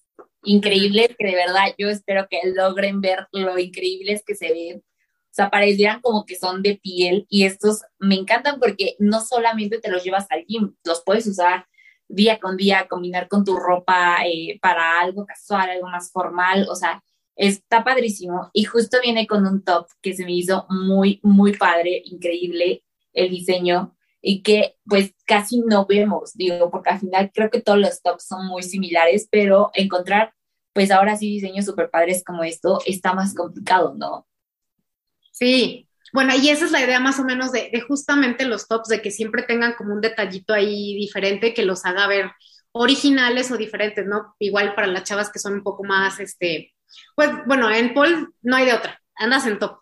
increíbles 0.43 1.15
que 1.17 1.25
de 1.25 1.35
verdad 1.35 1.73
yo 1.79 1.89
espero 1.89 2.27
que 2.29 2.39
logren 2.53 3.01
ver 3.01 3.27
lo 3.31 3.57
increíbles 3.57 4.21
que 4.23 4.35
se 4.35 4.53
ven 4.53 4.83
o 5.31 5.33
sea, 5.33 5.49
parecieran 5.49 6.01
como 6.01 6.25
que 6.25 6.35
son 6.35 6.63
de 6.63 6.79
piel 6.81 7.25
y 7.29 7.45
estos 7.45 7.83
me 7.99 8.15
encantan 8.15 8.59
porque 8.59 8.95
no 8.99 9.21
solamente 9.21 9.79
te 9.79 9.91
los 9.91 10.03
llevas 10.03 10.25
al 10.29 10.45
gym, 10.45 10.75
los 10.83 11.03
puedes 11.05 11.27
usar 11.27 11.67
día 12.07 12.39
con 12.39 12.57
día, 12.57 12.87
combinar 12.89 13.27
con 13.27 13.45
tu 13.45 13.55
ropa 13.55 14.17
eh, 14.25 14.57
para 14.61 14.99
algo 14.99 15.25
casual, 15.25 15.69
algo 15.69 15.87
más 15.87 16.11
formal, 16.11 16.67
o 16.69 16.75
sea, 16.75 17.03
está 17.35 17.83
padrísimo 17.83 18.49
y 18.53 18.63
justo 18.63 18.97
viene 19.01 19.27
con 19.27 19.45
un 19.45 19.63
top 19.63 19.87
que 20.01 20.13
se 20.13 20.25
me 20.25 20.33
hizo 20.33 20.65
muy, 20.69 21.19
muy 21.23 21.55
padre, 21.55 22.01
increíble 22.05 22.83
el 23.13 23.29
diseño 23.29 23.95
y 24.21 24.41
que 24.41 24.75
pues 24.85 25.13
casi 25.25 25.59
no 25.61 25.85
vemos, 25.85 26.33
digo, 26.33 26.69
porque 26.69 26.89
al 26.89 26.99
final 26.99 27.31
creo 27.33 27.49
que 27.49 27.61
todos 27.61 27.79
los 27.79 28.01
tops 28.01 28.25
son 28.25 28.47
muy 28.47 28.63
similares, 28.63 29.27
pero 29.31 29.71
encontrar 29.73 30.33
pues 30.73 30.91
ahora 30.91 31.15
sí 31.15 31.27
diseños 31.27 31.65
súper 31.65 31.89
padres 31.89 32.23
como 32.23 32.43
esto 32.43 32.79
está 32.85 33.13
más 33.13 33.33
complicado, 33.33 33.95
¿no? 33.95 34.27
Sí, 35.39 35.87
bueno, 36.11 36.33
y 36.35 36.49
esa 36.49 36.65
es 36.65 36.71
la 36.71 36.81
idea 36.83 36.99
más 36.99 37.17
o 37.19 37.23
menos 37.23 37.53
de, 37.53 37.71
justamente 37.87 38.45
los 38.45 38.67
tops, 38.67 38.89
de 38.89 39.01
que 39.01 39.09
siempre 39.09 39.43
tengan 39.43 39.73
como 39.75 39.93
un 39.93 40.01
detallito 40.01 40.53
ahí 40.53 40.95
diferente 40.95 41.53
que 41.53 41.63
los 41.63 41.85
haga 41.85 42.07
ver 42.07 42.31
originales 42.73 43.49
o 43.49 43.57
diferentes, 43.57 44.05
¿no? 44.05 44.35
Igual 44.37 44.75
para 44.75 44.87
las 44.87 45.05
chavas 45.05 45.31
que 45.31 45.39
son 45.39 45.53
un 45.53 45.63
poco 45.63 45.85
más, 45.85 46.19
este, 46.19 46.73
pues 47.15 47.29
bueno, 47.45 47.71
en 47.71 47.93
Paul 47.93 48.33
no 48.41 48.55
hay 48.57 48.65
de 48.65 48.73
otra, 48.73 49.01
andas 49.15 49.47
en 49.47 49.59
top, 49.59 49.79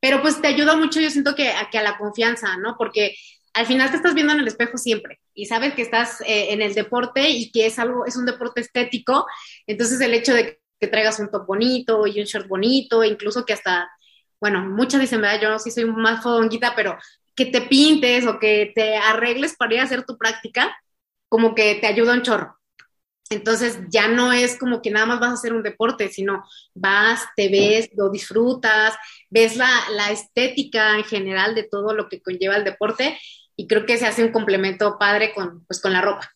pero 0.00 0.20
pues 0.22 0.40
te 0.40 0.48
ayuda 0.48 0.76
mucho, 0.76 1.00
yo 1.00 1.10
siento 1.10 1.36
que 1.36 1.50
a, 1.50 1.68
la 1.72 1.98
confianza, 1.98 2.56
¿no? 2.56 2.74
Porque 2.76 3.14
al 3.54 3.66
final 3.66 3.90
te 3.90 3.96
estás 3.96 4.14
viendo 4.14 4.32
en 4.32 4.40
el 4.40 4.48
espejo 4.48 4.76
siempre 4.76 5.20
y 5.34 5.46
sabes 5.46 5.74
que 5.74 5.82
estás 5.82 6.20
eh, 6.22 6.52
en 6.52 6.62
el 6.62 6.74
deporte 6.74 7.30
y 7.30 7.52
que 7.52 7.66
es 7.66 7.78
algo, 7.78 8.06
es 8.06 8.16
un 8.16 8.26
deporte 8.26 8.60
estético, 8.60 9.24
entonces 9.68 10.00
el 10.00 10.14
hecho 10.14 10.34
de 10.34 10.60
que 10.80 10.88
traigas 10.88 11.20
un 11.20 11.30
top 11.30 11.46
bonito 11.46 12.06
y 12.08 12.18
un 12.20 12.26
short 12.26 12.48
bonito, 12.48 13.04
incluso 13.04 13.44
que 13.44 13.52
hasta 13.52 13.88
bueno, 14.40 14.60
muchas 14.62 15.00
dicen, 15.00 15.20
¿verdad? 15.20 15.40
Yo 15.40 15.58
sí 15.58 15.70
soy 15.70 15.84
más 15.86 16.22
fodonguita, 16.22 16.74
pero 16.74 16.98
que 17.34 17.46
te 17.46 17.60
pintes 17.62 18.26
o 18.26 18.38
que 18.38 18.72
te 18.74 18.96
arregles 18.96 19.56
para 19.56 19.74
ir 19.74 19.80
a 19.80 19.84
hacer 19.84 20.04
tu 20.04 20.16
práctica, 20.16 20.76
como 21.28 21.54
que 21.54 21.76
te 21.76 21.86
ayuda 21.86 22.14
un 22.14 22.22
chorro. 22.22 22.56
Entonces 23.28 23.80
ya 23.88 24.08
no 24.08 24.32
es 24.32 24.56
como 24.56 24.80
que 24.82 24.90
nada 24.90 25.06
más 25.06 25.20
vas 25.20 25.30
a 25.30 25.34
hacer 25.34 25.52
un 25.52 25.62
deporte, 25.62 26.08
sino 26.08 26.44
vas, 26.74 27.24
te 27.34 27.48
ves, 27.48 27.88
lo 27.96 28.10
disfrutas, 28.10 28.94
ves 29.30 29.56
la, 29.56 29.68
la 29.90 30.10
estética 30.10 30.96
en 30.96 31.04
general 31.04 31.54
de 31.54 31.64
todo 31.64 31.92
lo 31.92 32.08
que 32.08 32.22
conlleva 32.22 32.56
el 32.56 32.64
deporte 32.64 33.18
y 33.56 33.66
creo 33.66 33.84
que 33.84 33.96
se 33.96 34.06
hace 34.06 34.24
un 34.24 34.32
complemento 34.32 34.96
padre 34.98 35.32
con, 35.34 35.64
pues, 35.66 35.80
con 35.80 35.92
la 35.92 36.02
ropa. 36.02 36.35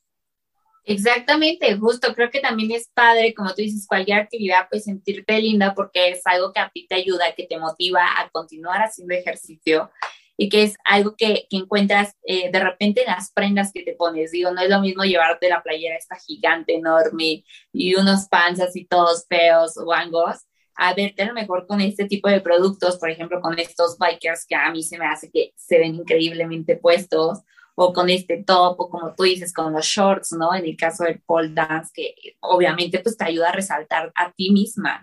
Exactamente, 0.91 1.77
justo, 1.77 2.13
creo 2.17 2.31
que 2.31 2.41
también 2.41 2.73
es 2.73 2.91
padre, 2.93 3.33
como 3.33 3.51
tú 3.51 3.63
dices, 3.63 3.87
cualquier 3.87 4.19
actividad, 4.19 4.67
pues 4.69 4.83
sentirte 4.83 5.41
linda 5.41 5.73
porque 5.73 6.09
es 6.09 6.21
algo 6.27 6.53
que 6.53 6.59
a 6.59 6.69
ti 6.69 6.89
te 6.89 6.97
ayuda, 6.97 7.33
que 7.37 7.47
te 7.47 7.61
motiva 7.61 8.05
a 8.19 8.29
continuar 8.31 8.81
haciendo 8.81 9.15
ejercicio 9.15 9.89
y 10.37 10.49
que 10.49 10.65
es 10.65 10.77
algo 10.85 11.15
que, 11.17 11.47
que 11.49 11.59
encuentras 11.59 12.17
eh, 12.25 12.51
de 12.51 12.59
repente 12.59 13.03
en 13.03 13.07
las 13.07 13.31
prendas 13.31 13.71
que 13.73 13.85
te 13.85 13.93
pones. 13.93 14.33
Digo, 14.33 14.51
no 14.51 14.63
es 14.63 14.69
lo 14.69 14.81
mismo 14.81 15.05
llevarte 15.05 15.49
la 15.49 15.63
playera 15.63 15.95
esta 15.95 16.17
gigante, 16.17 16.75
enorme 16.75 17.45
y 17.73 17.95
unos 17.95 18.27
panzas 18.27 18.75
y 18.75 18.85
todos 18.85 19.27
feos 19.29 19.77
o 19.77 19.93
angos, 19.93 20.39
a 20.75 20.93
verte 20.95 21.23
a 21.23 21.27
lo 21.27 21.35
mejor 21.35 21.69
con 21.69 21.81
este 21.81 22.07
tipo 22.07 22.29
de 22.29 22.41
productos, 22.41 22.99
por 22.99 23.11
ejemplo, 23.11 23.41
con 23.41 23.57
estos 23.61 23.97
bikers 23.97 24.45
que 24.45 24.57
a 24.57 24.73
mí 24.73 24.83
se 24.83 24.99
me 24.99 25.07
hace 25.07 25.31
que 25.31 25.53
se 25.55 25.79
ven 25.79 25.95
increíblemente 25.95 26.75
puestos 26.75 27.45
o 27.83 27.95
con 27.95 28.11
este 28.11 28.45
top, 28.45 28.79
o 28.79 28.91
como 28.91 29.15
tú 29.15 29.23
dices, 29.23 29.55
con 29.55 29.73
los 29.73 29.87
shorts, 29.87 30.33
¿no? 30.33 30.55
En 30.55 30.67
el 30.67 30.77
caso 30.77 31.05
del 31.05 31.23
pole 31.23 31.49
dance, 31.55 31.91
que 31.95 32.15
obviamente 32.41 32.99
pues 32.99 33.17
te 33.17 33.25
ayuda 33.25 33.49
a 33.49 33.53
resaltar 33.53 34.13
a 34.15 34.31
ti 34.33 34.51
misma. 34.51 35.03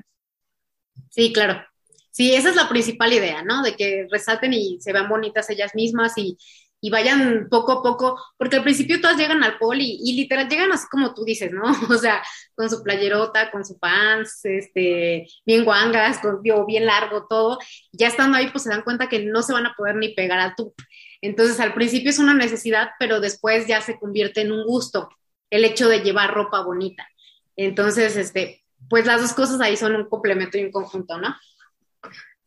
Sí, 1.10 1.34
claro. 1.34 1.60
Sí, 2.12 2.36
esa 2.36 2.50
es 2.50 2.55
la 2.55 2.69
principal 2.69 3.12
idea, 3.12 3.41
¿no? 3.41 3.63
De 3.63 3.75
que 3.75 4.07
resalten 4.12 4.53
y 4.53 4.79
se 4.79 4.93
vean 4.93 5.10
bonitas 5.10 5.50
ellas 5.50 5.74
mismas 5.74 6.15
y, 6.19 6.38
y 6.79 6.91
vayan 6.91 7.48
poco 7.50 7.72
a 7.72 7.81
poco, 7.81 8.22
porque 8.38 8.57
al 8.57 8.63
principio 8.63 9.01
todas 9.01 9.17
llegan 9.17 9.43
al 9.43 9.57
pole 9.57 9.84
y, 9.84 10.15
literal 10.15 10.48
llegan 10.48 10.72
así 10.72 10.86
como 10.91 11.15
tú 11.15 11.25
dices, 11.25 11.51
¿no? 11.51 11.63
O 11.89 11.98
sea, 11.98 12.22
con 12.53 12.69
su 12.69 12.84
playerota, 12.84 13.50
con 13.50 13.65
su 13.65 13.79
pants, 13.79 14.46
este, 14.46 15.25
bien 15.48 15.65
guangas, 15.65 16.19
con, 16.19 16.43
bien 16.43 16.86
largo 16.86 17.25
todo. 17.27 17.57
Ya 17.91 18.05
estando 18.07 18.38
ahí, 18.38 18.50
pues 18.51 18.65
se 18.65 18.69
dan 18.69 18.84
cuenta 18.84 19.10
que 19.10 19.25
no 19.25 19.41
se 19.41 19.53
van 19.53 19.65
a 19.65 19.74
poder 19.75 19.96
ni 19.96 20.10
pegar 20.10 20.39
a 20.39 20.53
tu 20.53 20.75
entonces, 21.22 21.60
al 21.60 21.74
principio 21.74 22.10
es 22.10 22.20
una 22.20 22.34
necesidad, 22.34 22.90
pero 23.00 23.20
después 23.20 23.68
ya 23.68 23.82
se 23.82 23.98
convierte 23.98 24.42
en 24.42 24.52
un 24.52 24.66
gusto 24.66 25.10
el 25.50 25.66
hecho 25.66 25.88
de 25.88 26.02
llevar 26.02 26.34
ropa 26.34 26.62
bonita. 26.62 27.08
Entonces, 27.56 28.16
este, 28.16 28.64
pues 28.90 29.06
las 29.06 29.22
dos 29.22 29.34
cosas 29.34 29.60
ahí 29.62 29.78
son 29.78 29.96
un 29.96 30.10
complemento 30.10 30.58
y 30.58 30.66
un 30.66 30.72
conjunto, 30.72 31.18
¿no? 31.18 31.36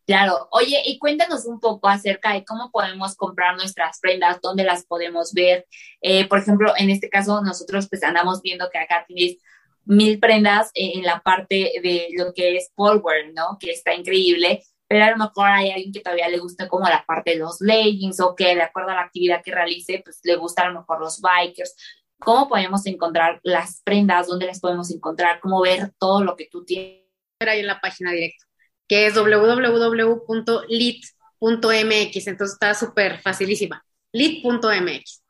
Claro. 0.07 0.49
Oye, 0.51 0.83
y 0.85 0.99
cuéntanos 0.99 1.47
un 1.47 1.61
poco 1.61 1.89
acerca 1.89 2.33
de 2.33 2.45
cómo 2.45 2.71
podemos 2.73 3.15
comprar 3.15 3.57
nuestras 3.57 4.01
prendas, 4.01 4.41
dónde 4.41 4.65
las 4.65 4.85
podemos 4.85 5.33
ver. 5.33 5.67
Eh, 6.01 6.27
por 6.27 6.39
ejemplo, 6.39 6.73
en 6.77 6.91
este 6.91 7.09
caso, 7.09 7.41
nosotros 7.43 7.89
pues 7.89 8.03
andamos 8.03 8.43
viendo 8.43 8.69
que 8.71 8.79
acá 8.79 9.05
tienes 9.07 9.39
mil 9.85 10.19
prendas 10.19 10.71
en 10.75 11.05
la 11.05 11.21
parte 11.21 11.73
de 11.83 12.09
lo 12.17 12.33
que 12.35 12.57
es 12.57 12.71
polwear, 12.75 13.33
¿no? 13.35 13.57
Que 13.61 13.71
está 13.71 13.95
increíble 13.95 14.65
pero 14.91 15.05
a 15.05 15.11
lo 15.13 15.19
mejor 15.19 15.49
hay 15.49 15.71
alguien 15.71 15.93
que 15.93 16.01
todavía 16.01 16.29
le 16.29 16.39
gusta 16.39 16.67
como 16.67 16.89
la 16.89 17.05
parte 17.07 17.31
de 17.31 17.37
los 17.37 17.61
leggings 17.61 18.19
o 18.19 18.35
que 18.35 18.57
de 18.57 18.63
acuerdo 18.63 18.91
a 18.91 18.95
la 18.95 19.03
actividad 19.03 19.41
que 19.41 19.55
realice, 19.55 20.01
pues 20.05 20.19
le 20.25 20.35
gustan 20.35 20.67
a 20.67 20.71
lo 20.71 20.81
mejor 20.81 20.99
los 20.99 21.21
bikers. 21.21 21.77
¿Cómo 22.19 22.49
podemos 22.49 22.85
encontrar 22.87 23.39
las 23.45 23.83
prendas? 23.85 24.27
¿Dónde 24.27 24.47
las 24.47 24.59
podemos 24.59 24.91
encontrar? 24.91 25.39
¿Cómo 25.39 25.61
ver 25.61 25.93
todo 25.97 26.25
lo 26.25 26.35
que 26.35 26.49
tú 26.51 26.65
tienes? 26.65 27.05
Ahí 27.39 27.61
en 27.61 27.69
la 27.69 27.81
página 27.81 28.11
directa, 28.11 28.45
que 28.89 29.07
es 29.07 29.15
www.lit.mx, 29.15 30.27
entonces 32.27 32.55
está 32.55 32.75
súper 32.75 33.21
facilísima, 33.21 33.87
lit.mx. 34.11 35.23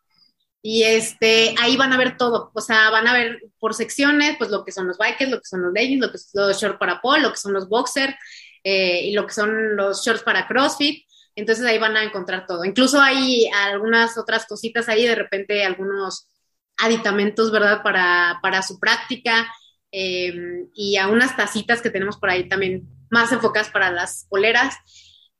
Y 0.62 0.84
este, 0.84 1.54
ahí 1.60 1.76
van 1.76 1.92
a 1.92 1.98
ver 1.98 2.16
todo, 2.16 2.50
o 2.54 2.60
sea, 2.62 2.88
van 2.88 3.06
a 3.06 3.12
ver 3.12 3.42
por 3.58 3.74
secciones, 3.74 4.36
pues 4.38 4.48
lo 4.48 4.64
que 4.64 4.72
son 4.72 4.86
los 4.88 4.96
bikers, 4.96 5.30
lo 5.30 5.36
que 5.38 5.46
son 5.46 5.60
los 5.60 5.72
leggings, 5.74 6.00
lo 6.00 6.10
que 6.10 6.16
son 6.16 6.48
los 6.48 6.58
short 6.58 6.78
para 6.78 7.02
pole, 7.02 7.22
lo 7.22 7.30
que 7.30 7.36
son 7.36 7.52
los 7.52 7.68
boxers, 7.68 8.14
eh, 8.64 9.02
y 9.04 9.12
lo 9.12 9.26
que 9.26 9.34
son 9.34 9.76
los 9.76 10.04
shorts 10.04 10.22
para 10.22 10.46
CrossFit. 10.46 11.04
Entonces 11.36 11.64
ahí 11.64 11.78
van 11.78 11.96
a 11.96 12.04
encontrar 12.04 12.46
todo. 12.46 12.64
Incluso 12.64 13.00
hay 13.00 13.48
algunas 13.48 14.18
otras 14.18 14.46
cositas 14.46 14.88
ahí, 14.88 15.06
de 15.06 15.14
repente 15.14 15.64
algunos 15.64 16.28
aditamentos, 16.76 17.50
¿verdad? 17.50 17.82
Para, 17.82 18.38
para 18.42 18.62
su 18.62 18.78
práctica 18.78 19.52
eh, 19.92 20.66
y 20.74 20.96
a 20.96 21.08
unas 21.08 21.36
tacitas 21.36 21.82
que 21.82 21.90
tenemos 21.90 22.16
por 22.16 22.30
ahí 22.30 22.48
también 22.48 22.88
más 23.10 23.32
enfocadas 23.32 23.70
para 23.70 23.90
las 23.90 24.26
poleras. 24.28 24.76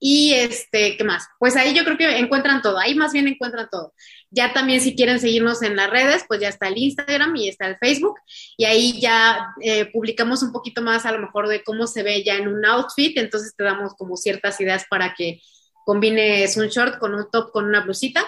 Y 0.02 0.33
este, 0.33 0.97
¿qué 0.97 1.04
más? 1.04 1.28
Pues 1.38 1.57
ahí 1.57 1.75
yo 1.75 1.85
creo 1.85 1.99
que 1.99 2.19
encuentran 2.19 2.62
todo, 2.62 2.78
ahí 2.78 2.95
más 2.95 3.12
bien 3.12 3.28
encuentran 3.28 3.69
todo. 3.71 3.92
Ya 4.30 4.54
también 4.54 4.80
si 4.80 4.97
quieren 4.97 5.21
seguirnos 5.21 5.62
en 5.62 5.76
las 5.76 5.90
redes, 5.90 6.25
pues 6.26 6.40
ya 6.40 6.49
está 6.49 6.69
el 6.69 6.78
Instagram 6.78 7.37
y 7.37 7.49
está 7.49 7.66
el 7.66 7.76
Facebook. 7.76 8.19
Y 8.57 8.64
ahí 8.64 8.99
ya 9.00 9.49
eh, 9.61 9.87
publicamos 9.92 10.42
un 10.42 10.52
poquito 10.52 10.80
más 10.80 11.04
a 11.04 11.12
lo 11.12 11.19
mejor 11.19 11.49
de 11.49 11.62
cómo 11.62 11.87
se 11.87 12.02
ve 12.02 12.25
ya 12.25 12.37
en 12.37 12.49
un 12.49 12.64
outfit. 12.64 13.16
Entonces 13.19 13.54
te 13.54 13.64
damos 13.64 13.95
como 13.95 14.16
ciertas 14.16 14.59
ideas 14.61 14.87
para 14.88 15.14
que 15.14 15.40
combines 15.85 16.57
un 16.57 16.69
short 16.69 16.99
con 16.99 17.14
un 17.14 17.30
top, 17.30 17.50
con 17.52 17.66
una 17.66 17.80
blusita 17.83 18.25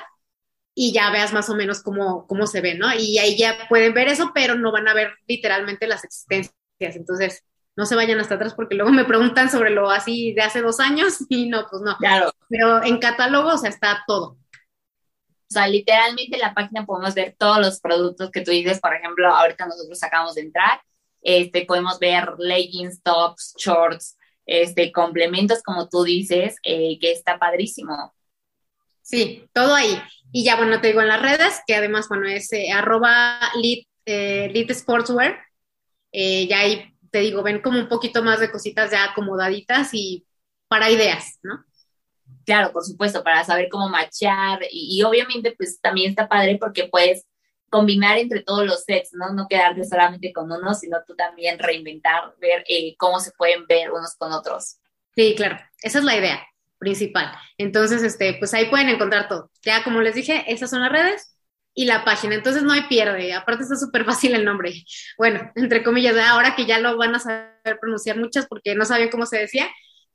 y 0.74 0.92
ya 0.92 1.10
veas 1.10 1.32
más 1.32 1.48
o 1.50 1.54
menos 1.54 1.82
cómo, 1.82 2.26
cómo 2.26 2.46
se 2.46 2.60
ve, 2.60 2.74
¿no? 2.74 2.92
Y 2.94 3.18
ahí 3.18 3.36
ya 3.38 3.66
pueden 3.68 3.94
ver 3.94 4.08
eso, 4.08 4.32
pero 4.34 4.54
no 4.56 4.72
van 4.72 4.88
a 4.88 4.94
ver 4.94 5.12
literalmente 5.26 5.86
las 5.86 6.04
existencias. 6.04 6.52
Entonces, 6.80 7.44
no 7.76 7.86
se 7.86 7.96
vayan 7.96 8.20
hasta 8.20 8.34
atrás 8.34 8.54
porque 8.54 8.74
luego 8.74 8.92
me 8.92 9.04
preguntan 9.04 9.50
sobre 9.50 9.70
lo 9.70 9.90
así 9.90 10.32
de 10.34 10.42
hace 10.42 10.60
dos 10.60 10.80
años 10.80 11.18
y 11.28 11.48
no, 11.48 11.66
pues 11.70 11.82
no. 11.82 11.96
Claro. 11.96 12.32
Pero 12.48 12.82
en 12.84 12.98
catálogo, 12.98 13.50
o 13.50 13.58
sea, 13.58 13.70
está 13.70 14.04
todo. 14.06 14.36
O 15.52 15.54
sea, 15.54 15.68
literalmente 15.68 16.36
en 16.36 16.40
la 16.40 16.54
página 16.54 16.86
podemos 16.86 17.14
ver 17.14 17.34
todos 17.38 17.58
los 17.58 17.80
productos 17.80 18.30
que 18.30 18.40
tú 18.40 18.50
dices, 18.50 18.80
por 18.80 18.94
ejemplo, 18.94 19.28
ahorita 19.34 19.66
nosotros 19.66 20.02
acabamos 20.02 20.34
de 20.34 20.42
entrar, 20.42 20.80
este, 21.20 21.66
podemos 21.66 21.98
ver 21.98 22.34
leggings, 22.38 23.02
tops, 23.02 23.54
shorts, 23.58 24.16
este, 24.46 24.90
complementos, 24.92 25.62
como 25.62 25.90
tú 25.90 26.04
dices, 26.04 26.56
eh, 26.62 26.98
que 26.98 27.12
está 27.12 27.38
padrísimo. 27.38 28.14
Sí, 29.02 29.46
todo 29.52 29.74
ahí. 29.74 30.00
Y 30.32 30.42
ya, 30.42 30.56
bueno, 30.56 30.80
te 30.80 30.88
digo 30.88 31.02
en 31.02 31.08
las 31.08 31.20
redes, 31.20 31.60
que 31.66 31.74
además, 31.74 32.08
bueno, 32.08 32.26
es 32.28 32.50
eh, 32.54 32.72
arroba 32.72 33.38
lit, 33.54 33.86
eh, 34.06 34.66
sportswear, 34.70 35.38
ya 36.12 36.60
ahí 36.60 36.91
te 37.12 37.20
digo, 37.20 37.42
ven 37.42 37.60
como 37.60 37.78
un 37.78 37.88
poquito 37.88 38.24
más 38.24 38.40
de 38.40 38.50
cositas 38.50 38.90
ya 38.90 39.04
acomodaditas 39.04 39.90
y 39.92 40.26
para 40.66 40.90
ideas, 40.90 41.38
¿no? 41.42 41.64
Claro, 42.46 42.72
por 42.72 42.82
supuesto, 42.84 43.22
para 43.22 43.44
saber 43.44 43.68
cómo 43.70 43.88
machar 43.88 44.60
y, 44.70 44.98
y 44.98 45.02
obviamente 45.04 45.54
pues 45.56 45.80
también 45.80 46.10
está 46.10 46.28
padre 46.28 46.56
porque 46.58 46.88
puedes 46.88 47.26
combinar 47.70 48.18
entre 48.18 48.42
todos 48.42 48.66
los 48.66 48.84
sets, 48.84 49.10
¿no? 49.12 49.32
No 49.32 49.46
quedarte 49.48 49.84
solamente 49.84 50.32
con 50.32 50.50
uno, 50.50 50.74
sino 50.74 50.98
tú 51.06 51.14
también 51.14 51.58
reinventar, 51.58 52.34
ver 52.40 52.64
eh, 52.66 52.96
cómo 52.96 53.20
se 53.20 53.32
pueden 53.32 53.66
ver 53.66 53.92
unos 53.92 54.16
con 54.16 54.32
otros. 54.32 54.78
Sí, 55.14 55.34
claro, 55.36 55.58
esa 55.82 55.98
es 55.98 56.04
la 56.04 56.16
idea 56.16 56.42
principal. 56.78 57.32
Entonces, 57.58 58.02
este, 58.02 58.34
pues 58.34 58.52
ahí 58.54 58.68
pueden 58.70 58.88
encontrar 58.88 59.28
todo. 59.28 59.50
Ya 59.62 59.84
como 59.84 60.00
les 60.00 60.14
dije, 60.14 60.44
esas 60.48 60.70
son 60.70 60.80
las 60.80 60.90
redes 60.90 61.36
y 61.74 61.86
la 61.86 62.04
página. 62.04 62.34
Entonces 62.34 62.62
no 62.62 62.72
hay 62.72 62.82
pierde. 62.82 63.32
Aparte 63.32 63.62
está 63.62 63.76
súper 63.76 64.04
fácil 64.04 64.34
el 64.34 64.44
nombre. 64.44 64.84
Bueno, 65.16 65.50
entre 65.54 65.82
comillas, 65.82 66.16
ahora 66.16 66.54
que 66.54 66.66
ya 66.66 66.78
lo 66.78 66.96
van 66.96 67.14
a 67.14 67.20
saber 67.20 67.78
pronunciar 67.80 68.18
muchas 68.18 68.46
porque 68.46 68.74
no 68.74 68.84
sabían 68.84 69.10
cómo 69.10 69.26
se 69.26 69.38
decía, 69.38 69.68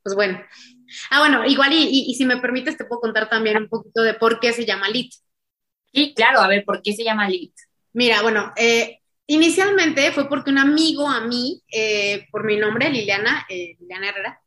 pues 0.04 0.16
bueno. 0.16 0.42
Ah, 1.10 1.20
bueno, 1.20 1.46
igual 1.46 1.74
y, 1.74 2.14
si 2.16 2.26
me 2.26 2.38
permites 2.38 2.78
te 2.78 2.86
puedo 2.86 3.02
contar 3.02 3.30
también 3.30 3.58
un 3.58 3.68
poquito 3.68 4.04
de 4.04 4.14
por 4.14 4.40
qué 4.40 4.54
se 4.54 4.66
llama 4.66 4.90
LIT. 4.90 5.12
Sí, 5.94 6.14
claro, 6.16 6.40
a 6.40 6.48
ver, 6.48 6.64
¿por 6.64 6.82
qué 6.82 6.94
se 6.94 7.04
llama 7.04 7.28
LIT? 7.28 7.54
Mira, 7.94 8.22
bueno, 8.22 8.54
eh, 8.56 9.00
inicialmente 9.26 10.12
fue 10.12 10.30
porque 10.30 10.52
un 10.52 10.60
amigo 10.60 11.10
a 11.10 11.22
mí, 11.22 11.62
eh, 11.72 12.26
por 12.32 12.46
mi 12.46 12.56
nombre, 12.56 12.90
Liliana, 12.90 13.46
eh, 13.50 13.76
Liliana 13.80 14.10
Herrera, 14.10 14.42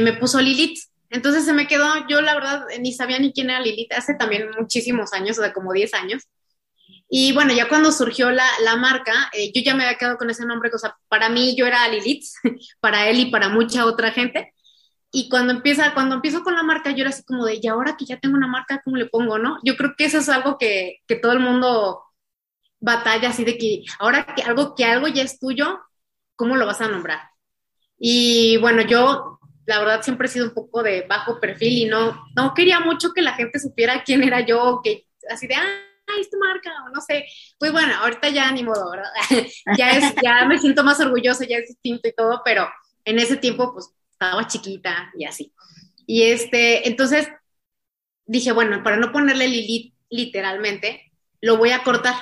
me 0.00 0.14
puso 0.14 0.40
Lilith. 0.40 0.78
Entonces 1.12 1.44
se 1.44 1.52
me 1.52 1.66
quedó, 1.68 1.86
yo 2.08 2.20
la 2.22 2.34
verdad 2.34 2.66
ni 2.80 2.92
sabía 2.92 3.18
ni 3.18 3.32
quién 3.32 3.50
era 3.50 3.60
Lilith, 3.60 3.92
hace 3.92 4.14
también 4.14 4.50
muchísimos 4.58 5.12
años, 5.12 5.38
o 5.38 5.42
sea, 5.42 5.52
como 5.52 5.72
10 5.72 5.94
años. 5.94 6.24
Y 7.08 7.32
bueno, 7.34 7.52
ya 7.52 7.68
cuando 7.68 7.92
surgió 7.92 8.30
la, 8.30 8.46
la 8.64 8.76
marca, 8.76 9.30
yo 9.54 9.62
ya 9.62 9.74
me 9.74 9.84
había 9.84 9.98
quedado 9.98 10.16
con 10.18 10.30
ese 10.30 10.46
nombre, 10.46 10.70
o 10.74 10.78
sea, 10.78 10.96
para 11.08 11.28
mí 11.28 11.54
yo 11.56 11.66
era 11.66 11.86
Lilith, 11.88 12.24
para 12.80 13.08
él 13.08 13.20
y 13.20 13.26
para 13.30 13.48
mucha 13.48 13.86
otra 13.86 14.12
gente 14.12 14.52
y 15.14 15.28
cuando 15.28 15.52
empieza, 15.52 15.92
cuando 15.94 16.16
empiezo 16.16 16.42
con 16.42 16.54
la 16.54 16.62
marca, 16.62 16.90
yo 16.90 17.02
era 17.02 17.10
así 17.10 17.22
como 17.24 17.44
de, 17.44 17.60
y 17.62 17.66
ahora 17.68 17.96
que 17.98 18.06
ya 18.06 18.18
tengo 18.18 18.34
una 18.36 18.46
marca, 18.48 18.80
¿cómo 18.82 18.96
le 18.96 19.06
pongo, 19.06 19.38
no? 19.38 19.58
Yo 19.62 19.76
creo 19.76 19.94
que 19.96 20.06
eso 20.06 20.18
es 20.18 20.28
algo 20.30 20.56
que, 20.58 21.00
que 21.06 21.16
todo 21.16 21.32
el 21.32 21.40
mundo 21.40 22.02
batalla 22.80 23.30
así 23.30 23.44
de 23.44 23.58
que 23.58 23.84
ahora 23.98 24.26
que 24.34 24.42
algo, 24.42 24.74
que 24.74 24.84
algo 24.84 25.08
ya 25.08 25.22
es 25.22 25.38
tuyo, 25.38 25.80
¿cómo 26.36 26.56
lo 26.56 26.66
vas 26.66 26.80
a 26.80 26.88
nombrar? 26.88 27.20
Y 27.98 28.56
bueno, 28.58 28.82
yo 28.82 29.31
la 29.66 29.78
verdad 29.78 30.02
siempre 30.02 30.26
he 30.26 30.30
sido 30.30 30.46
un 30.46 30.54
poco 30.54 30.82
de 30.82 31.02
bajo 31.02 31.40
perfil 31.40 31.78
y 31.78 31.84
no, 31.84 32.24
no 32.36 32.54
quería 32.54 32.80
mucho 32.80 33.12
que 33.12 33.22
la 33.22 33.34
gente 33.34 33.58
supiera 33.58 34.02
quién 34.04 34.22
era 34.22 34.40
yo, 34.40 34.80
que 34.82 35.06
así 35.30 35.46
de, 35.46 35.54
ah, 35.54 35.92
es 36.20 36.30
tu 36.30 36.38
marca, 36.38 36.70
o 36.86 36.90
no 36.90 37.00
sé. 37.00 37.26
Pues 37.58 37.72
bueno, 37.72 37.94
ahorita 38.00 38.28
ya 38.28 38.50
ni 38.52 38.62
modo, 38.62 38.90
¿verdad? 38.90 39.10
ya, 39.78 39.90
es, 39.92 40.14
ya 40.22 40.44
me 40.46 40.58
siento 40.58 40.84
más 40.84 41.00
orgullosa, 41.00 41.46
ya 41.46 41.58
es 41.58 41.68
distinto 41.68 42.08
y 42.08 42.12
todo, 42.12 42.42
pero 42.44 42.68
en 43.04 43.18
ese 43.18 43.36
tiempo, 43.36 43.72
pues 43.72 43.90
estaba 44.10 44.46
chiquita 44.46 45.12
y 45.16 45.24
así. 45.24 45.52
Y 46.06 46.24
este, 46.24 46.88
entonces 46.88 47.28
dije, 48.26 48.52
bueno, 48.52 48.82
para 48.82 48.96
no 48.96 49.12
ponerle 49.12 49.48
Lilith 49.48 49.94
literalmente, 50.10 51.12
lo 51.40 51.56
voy 51.56 51.70
a 51.70 51.82
cortar. 51.82 52.14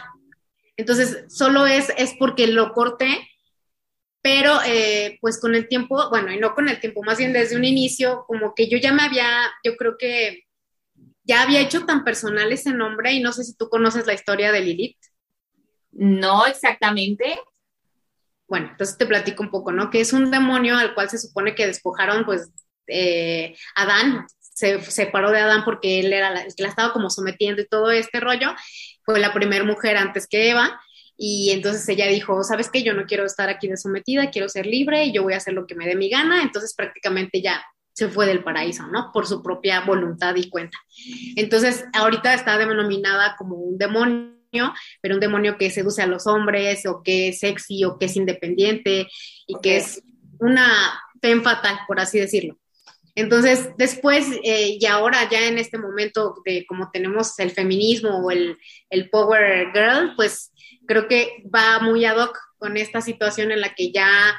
Entonces, 0.77 1.25
solo 1.29 1.67
es, 1.67 1.93
es 1.99 2.15
porque 2.19 2.47
lo 2.47 2.73
corté, 2.73 3.29
pero 4.23 4.59
eh, 4.67 5.19
pues 5.21 5.41
con 5.41 5.55
el 5.55 5.69
tiempo, 5.69 6.09
bueno, 6.11 6.33
y 6.33 6.39
no 6.39 6.55
con 6.55 6.69
el 6.69 6.81
tiempo, 6.81 7.03
más 7.03 7.19
bien 7.19 7.33
desde 7.33 7.57
un 7.57 7.65
inicio, 7.65 8.25
como 8.27 8.55
que 8.55 8.69
yo 8.69 8.79
ya 8.79 8.93
me 8.93 9.03
había, 9.03 9.29
yo 9.65 9.77
creo 9.77 9.97
que 9.99 10.45
ya 11.25 11.43
había 11.43 11.61
hecho 11.61 11.87
tan 11.87 12.05
personal 12.05 12.53
ese 12.53 12.73
nombre 12.73 13.13
y 13.13 13.21
no 13.21 13.33
sé 13.33 13.45
si 13.45 13.57
tú 13.57 13.69
conoces 13.69 14.07
la 14.07 14.15
historia 14.15 14.53
de 14.53 14.61
Lilith. 14.61 14.99
No 15.93 16.47
exactamente, 16.47 17.39
bueno, 18.51 18.67
entonces 18.73 18.99
te 18.99 19.07
platico 19.07 19.45
un 19.45 19.51
poco, 19.51 19.71
¿no? 19.71 19.91
Que 19.91 20.01
es 20.01 20.13
un 20.13 20.31
demonio 20.33 20.77
al 20.77 20.93
cual 20.95 21.09
se 21.09 21.19
supone 21.19 21.55
que 21.55 21.69
despojaron, 21.69 22.25
pues, 22.25 22.51
eh, 22.89 23.55
Adán, 23.77 24.27
se 24.41 24.83
separó 24.83 25.31
de 25.31 25.39
Adán 25.39 25.65
porque 25.65 26.01
él 26.01 26.13
era 26.13 26.33
el 26.43 26.53
que 26.55 26.65
la 26.65 26.69
estaba 26.69 26.93
como 26.93 27.11
sometiendo 27.11 27.63
y 27.63 27.69
todo 27.69 27.93
este 27.93 28.19
rollo. 28.19 28.49
Fue 29.05 29.21
la 29.21 29.33
primera 29.33 29.65
mujer 29.65 29.97
antes 29.97 30.27
que 30.27 30.51
Eva. 30.51 30.81
Y 31.23 31.51
entonces 31.51 31.87
ella 31.91 32.07
dijo, 32.07 32.43
¿sabes 32.43 32.71
qué? 32.71 32.83
Yo 32.83 32.95
no 32.95 33.05
quiero 33.05 33.27
estar 33.27 33.51
aquí 33.51 33.69
de 33.69 33.77
sometida, 33.77 34.31
quiero 34.31 34.49
ser 34.49 34.65
libre 34.65 35.05
y 35.05 35.13
yo 35.13 35.23
voy 35.23 35.35
a 35.35 35.37
hacer 35.37 35.53
lo 35.53 35.67
que 35.67 35.75
me 35.75 35.87
dé 35.87 35.95
mi 35.95 36.09
gana. 36.09 36.43
Entonces 36.43 36.73
prácticamente 36.75 37.43
ya 37.43 37.63
se 37.93 38.09
fue 38.09 38.27
del 38.27 38.43
paraíso, 38.43 38.87
¿no? 38.87 39.11
Por 39.13 39.27
su 39.27 39.43
propia 39.43 39.83
voluntad 39.83 40.35
y 40.37 40.49
cuenta. 40.49 40.79
Entonces 41.37 41.85
ahorita 41.93 42.33
está 42.33 42.57
denominada 42.57 43.37
como 43.37 43.57
un 43.57 43.77
demonio 43.77 44.41
pero 45.01 45.15
un 45.15 45.21
demonio 45.21 45.57
que 45.59 45.71
seduce 45.71 46.03
a 46.03 46.07
los 46.07 46.27
hombres 46.27 46.87
o 46.87 47.03
que 47.03 47.29
es 47.29 47.41
sexy 47.41 47.85
o 47.85 47.99
que 47.99 48.07
es 48.07 48.17
independiente 48.17 49.07
y 49.47 49.55
que 49.63 49.77
es 49.77 50.03
una 50.39 50.67
fen 51.21 51.43
fatal, 51.43 51.81
por 51.87 52.01
así 52.01 52.19
decirlo. 52.19 52.59
Entonces, 53.15 53.71
después 53.77 54.27
eh, 54.43 54.79
y 54.81 54.87
ahora 54.87 55.29
ya 55.31 55.47
en 55.49 55.59
este 55.59 55.79
momento 55.79 56.37
de 56.45 56.65
como 56.67 56.91
tenemos 56.91 57.39
el 57.39 57.51
feminismo 57.51 58.19
o 58.25 58.31
el, 58.31 58.57
el 58.89 59.11
Power 59.11 59.73
Girl, 59.73 60.15
pues 60.17 60.53
creo 60.87 61.09
que 61.09 61.45
va 61.55 61.81
muy 61.81 62.05
ad 62.05 62.17
hoc 62.17 62.39
con 62.59 62.77
esta 62.77 63.01
situación 63.01 63.51
en 63.51 63.61
la 63.61 63.75
que 63.75 63.93
ya 63.93 64.37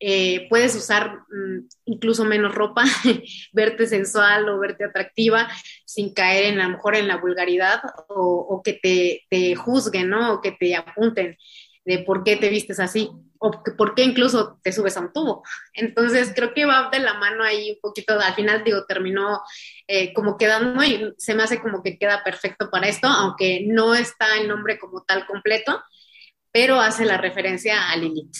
eh, 0.00 0.48
puedes 0.50 0.74
usar 0.74 1.20
mm, 1.30 1.68
incluso 1.86 2.24
menos 2.24 2.54
ropa, 2.54 2.84
verte 3.52 3.86
sensual 3.86 4.48
o 4.48 4.58
verte 4.58 4.84
atractiva 4.84 5.48
sin 5.86 6.12
caer 6.12 6.52
en 6.52 6.60
a 6.60 6.64
lo 6.64 6.76
mejor 6.76 6.96
en 6.96 7.08
la 7.08 7.16
vulgaridad 7.16 7.80
o, 8.08 8.60
que 8.62 8.74
te, 8.74 9.24
te, 9.30 9.54
juzguen, 9.54 10.10
¿no? 10.10 10.34
O 10.34 10.40
que 10.40 10.52
te 10.52 10.74
apunten 10.76 11.36
de 11.84 11.98
por 12.00 12.24
qué 12.24 12.36
te 12.36 12.48
vistes 12.48 12.80
así 12.80 13.10
o 13.44 13.62
por 13.76 13.94
qué 13.94 14.04
incluso 14.04 14.58
te 14.62 14.72
subes 14.72 14.96
a 14.96 15.00
un 15.00 15.12
tubo. 15.12 15.42
Entonces 15.74 16.32
creo 16.34 16.54
que 16.54 16.64
va 16.64 16.88
de 16.90 16.98
la 16.98 17.14
mano 17.14 17.44
ahí 17.44 17.72
un 17.72 17.78
poquito, 17.80 18.18
al 18.18 18.34
final 18.34 18.64
digo, 18.64 18.86
terminó 18.86 19.42
eh, 19.86 20.14
como 20.14 20.38
quedando 20.38 20.82
y 20.82 21.12
se 21.18 21.34
me 21.34 21.42
hace 21.42 21.60
como 21.60 21.82
que 21.82 21.98
queda 21.98 22.24
perfecto 22.24 22.70
para 22.70 22.88
esto, 22.88 23.06
aunque 23.06 23.64
no 23.66 23.94
está 23.94 24.38
el 24.40 24.48
nombre 24.48 24.78
como 24.78 25.02
tal 25.02 25.26
completo, 25.26 25.82
pero 26.52 26.80
hace 26.80 27.04
la 27.04 27.18
referencia 27.18 27.90
a 27.90 27.96
Lilith. 27.96 28.36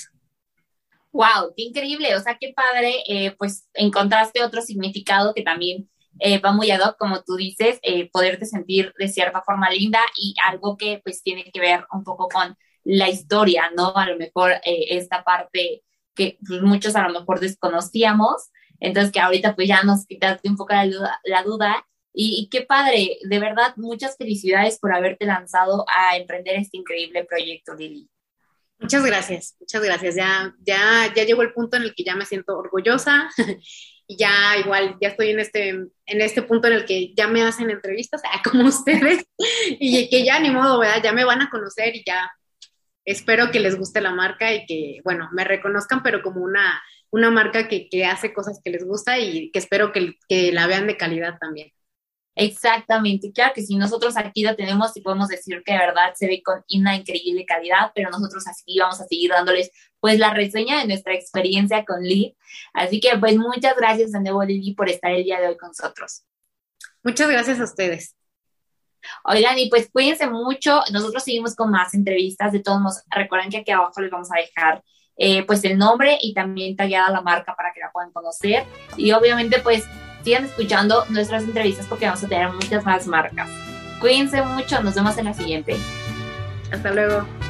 Wow, 1.13 1.53
qué 1.55 1.65
increíble, 1.65 2.17
o 2.17 2.21
sea, 2.21 2.39
qué 2.41 2.55
padre, 2.57 3.05
eh, 3.07 3.37
pues 3.39 3.69
encontraste 3.75 4.43
otro 4.43 4.63
significado 4.63 5.35
que 5.35 5.43
también 5.43 5.89
eh, 6.19 6.39
va 6.39 6.53
muy 6.53 6.71
ad 6.71 6.81
hoc, 6.81 6.97
como 6.97 7.23
tú 7.23 7.37
dices, 7.37 7.79
eh, 7.83 8.09
poderte 8.11 8.47
sentir 8.47 8.93
de 8.99 9.09
cierta 9.09 9.43
forma 9.43 9.69
linda 9.69 10.01
y 10.17 10.35
algo 10.49 10.77
que 10.77 11.01
pues 11.05 11.23
tiene 11.23 11.45
que 11.53 11.61
ver 11.61 11.87
un 11.93 12.05
poco 12.05 12.29
con 12.29 12.57
la 12.85 13.09
historia, 13.09 13.71
¿no? 13.77 13.97
A 13.97 14.09
lo 14.09 14.17
mejor 14.17 14.53
esta 14.65 15.25
parte 15.25 15.83
que 16.15 16.39
pues, 16.47 16.63
muchos 16.63 16.95
a 16.97 17.09
lo 17.09 17.21
mejor 17.21 17.41
desconocíamos, 17.41 18.51
entonces 18.81 19.13
que 19.13 19.21
ahorita 19.21 19.55
pues 19.55 19.69
ya 19.69 19.83
nos 19.83 20.07
quitaste 20.07 20.49
un 20.49 20.57
poco 20.57 20.75
la 20.75 20.87
duda, 20.87 21.21
la 21.25 21.43
duda 21.43 21.87
y, 22.13 22.41
y, 22.41 22.49
qué 22.49 22.63
padre, 22.63 23.19
de 23.25 23.39
verdad, 23.41 23.75
muchas 23.77 24.17
felicidades 24.17 24.79
por 24.79 24.95
haberte 24.95 25.27
lanzado 25.27 25.85
a 25.89 26.17
emprender 26.17 26.57
este 26.57 26.77
increíble 26.77 27.25
proyecto, 27.25 27.75
Lili. 27.75 28.09
Muchas 28.79 29.05
gracias, 29.05 29.57
muchas 29.59 29.83
gracias. 29.83 30.15
Ya, 30.15 30.55
ya, 30.61 31.13
ya 31.15 31.25
llegó 31.25 31.43
el 31.43 31.53
punto 31.53 31.77
en 31.77 31.85
el 31.85 31.95
que 31.95 32.05
ya 32.05 32.15
me 32.15 32.27
siento 32.27 32.57
orgullosa 32.57 33.31
y 34.07 34.17
ya 34.17 34.57
igual, 34.59 34.97
ya 35.01 35.09
estoy 35.09 35.31
en 35.31 35.41
este, 35.41 35.69
en 35.71 35.91
este 36.21 36.43
punto 36.43 36.69
en 36.69 36.75
el 36.75 36.85
que 36.85 37.15
ya 37.17 37.27
me 37.27 37.43
hacen 37.43 37.71
entrevistas, 37.71 38.23
como 38.45 38.67
ustedes, 38.67 39.25
y 39.71 40.09
que 40.09 40.25
ya 40.25 40.39
ni 40.39 40.51
modo, 40.51 40.79
¿verdad? 40.79 41.03
Ya 41.03 41.13
me 41.13 41.25
van 41.25 41.43
a 41.43 41.51
conocer 41.51 41.97
y 41.97 42.05
ya 42.05 42.31
espero 43.05 43.51
que 43.51 43.61
les 43.61 43.77
guste 43.77 44.01
la 44.01 44.13
marca 44.13 44.53
y 44.53 44.67
que, 44.67 45.01
bueno, 45.05 45.29
me 45.33 45.45
reconozcan, 45.45 46.03
pero 46.03 46.23
como 46.23 46.43
una, 46.43 46.83
una 47.11 47.31
marca 47.31 47.69
que, 47.69 47.89
que 47.89 48.05
hace 48.05 48.33
cosas 48.33 48.61
que 48.65 48.71
les 48.71 48.85
gusta 48.85 49.19
y 49.19 49.51
que 49.51 49.59
espero 49.59 49.93
que, 49.93 50.15
que 50.29 50.53
la 50.53 50.67
vean 50.67 50.87
de 50.87 50.97
calidad 50.97 51.39
también. 51.39 51.73
Exactamente, 52.37 53.33
claro 53.33 53.53
que 53.55 53.63
si 53.63 53.77
nosotros 53.77 54.17
aquí 54.17 54.43
lo 54.43 54.57
tenemos 54.57 54.97
y 54.97 55.01
podemos 55.01 55.29
decir 55.29 55.63
que 55.65 55.73
de 55.73 55.79
verdad 55.79 56.15
se 56.17 56.27
ve 56.27 56.43
con 56.43 56.65
una 56.75 56.97
increíble 56.97 57.47
calidad, 57.47 57.93
pero 57.95 58.11
nosotros 58.11 58.45
así 58.49 58.77
vamos 58.77 59.01
a 59.01 59.07
seguir 59.07 59.31
dándoles 59.31 59.71
pues 60.01 60.19
la 60.19 60.35
reseña 60.35 60.81
de 60.81 60.89
nuestra 60.89 61.15
experiencia 61.15 61.85
con 61.85 62.03
Lee. 62.03 62.37
Así 62.73 63.01
que 63.01 63.17
pues 63.19 63.37
muchas 63.37 63.77
gracias 63.77 64.11
de 64.11 64.21
nuevo 64.21 64.43
Lili 64.43 64.75
por 64.75 64.91
estar 64.91 65.13
el 65.13 65.23
día 65.23 65.41
de 65.41 65.49
hoy 65.49 65.57
con 65.57 65.69
nosotros. 65.69 66.25
Muchas 67.05 67.31
gracias 67.31 67.61
a 67.61 67.65
ustedes. 67.65 68.17
Oigan, 69.25 69.59
y 69.59 69.69
pues 69.69 69.89
cuídense 69.91 70.29
mucho, 70.29 70.83
nosotros 70.93 71.23
seguimos 71.23 71.55
con 71.55 71.71
más 71.71 71.95
entrevistas, 71.95 72.53
de 72.53 72.61
todos 72.61 72.81
modos, 72.81 73.03
recuerden 73.11 73.51
que 73.51 73.59
aquí 73.59 73.71
abajo 73.71 74.01
les 74.01 74.11
vamos 74.11 74.31
a 74.33 74.41
dejar 74.41 74.83
eh, 75.17 75.45
pues 75.45 75.65
el 75.65 75.79
nombre 75.79 76.19
y 76.21 76.35
también 76.35 76.77
tallada 76.77 77.11
la 77.11 77.21
marca 77.21 77.55
para 77.55 77.73
que 77.73 77.81
la 77.81 77.91
puedan 77.93 78.11
conocer. 78.13 78.65
Y 78.97 79.13
obviamente 79.13 79.61
pues 79.61 79.85
sigan 80.23 80.47
escuchando 80.47 81.05
nuestras 81.11 81.45
entrevistas 81.45 81.87
porque 81.87 82.07
vamos 82.07 82.25
a 82.25 82.29
tener 82.29 82.51
muchas 82.51 82.85
más 82.85 83.07
marcas. 83.07 83.49
Cuídense 84.01 84.43
mucho, 84.43 84.83
nos 84.83 84.95
vemos 84.95 85.17
en 85.19 85.27
la 85.27 85.35
siguiente. 85.35 85.77
Hasta 86.73 86.91
luego. 86.91 87.44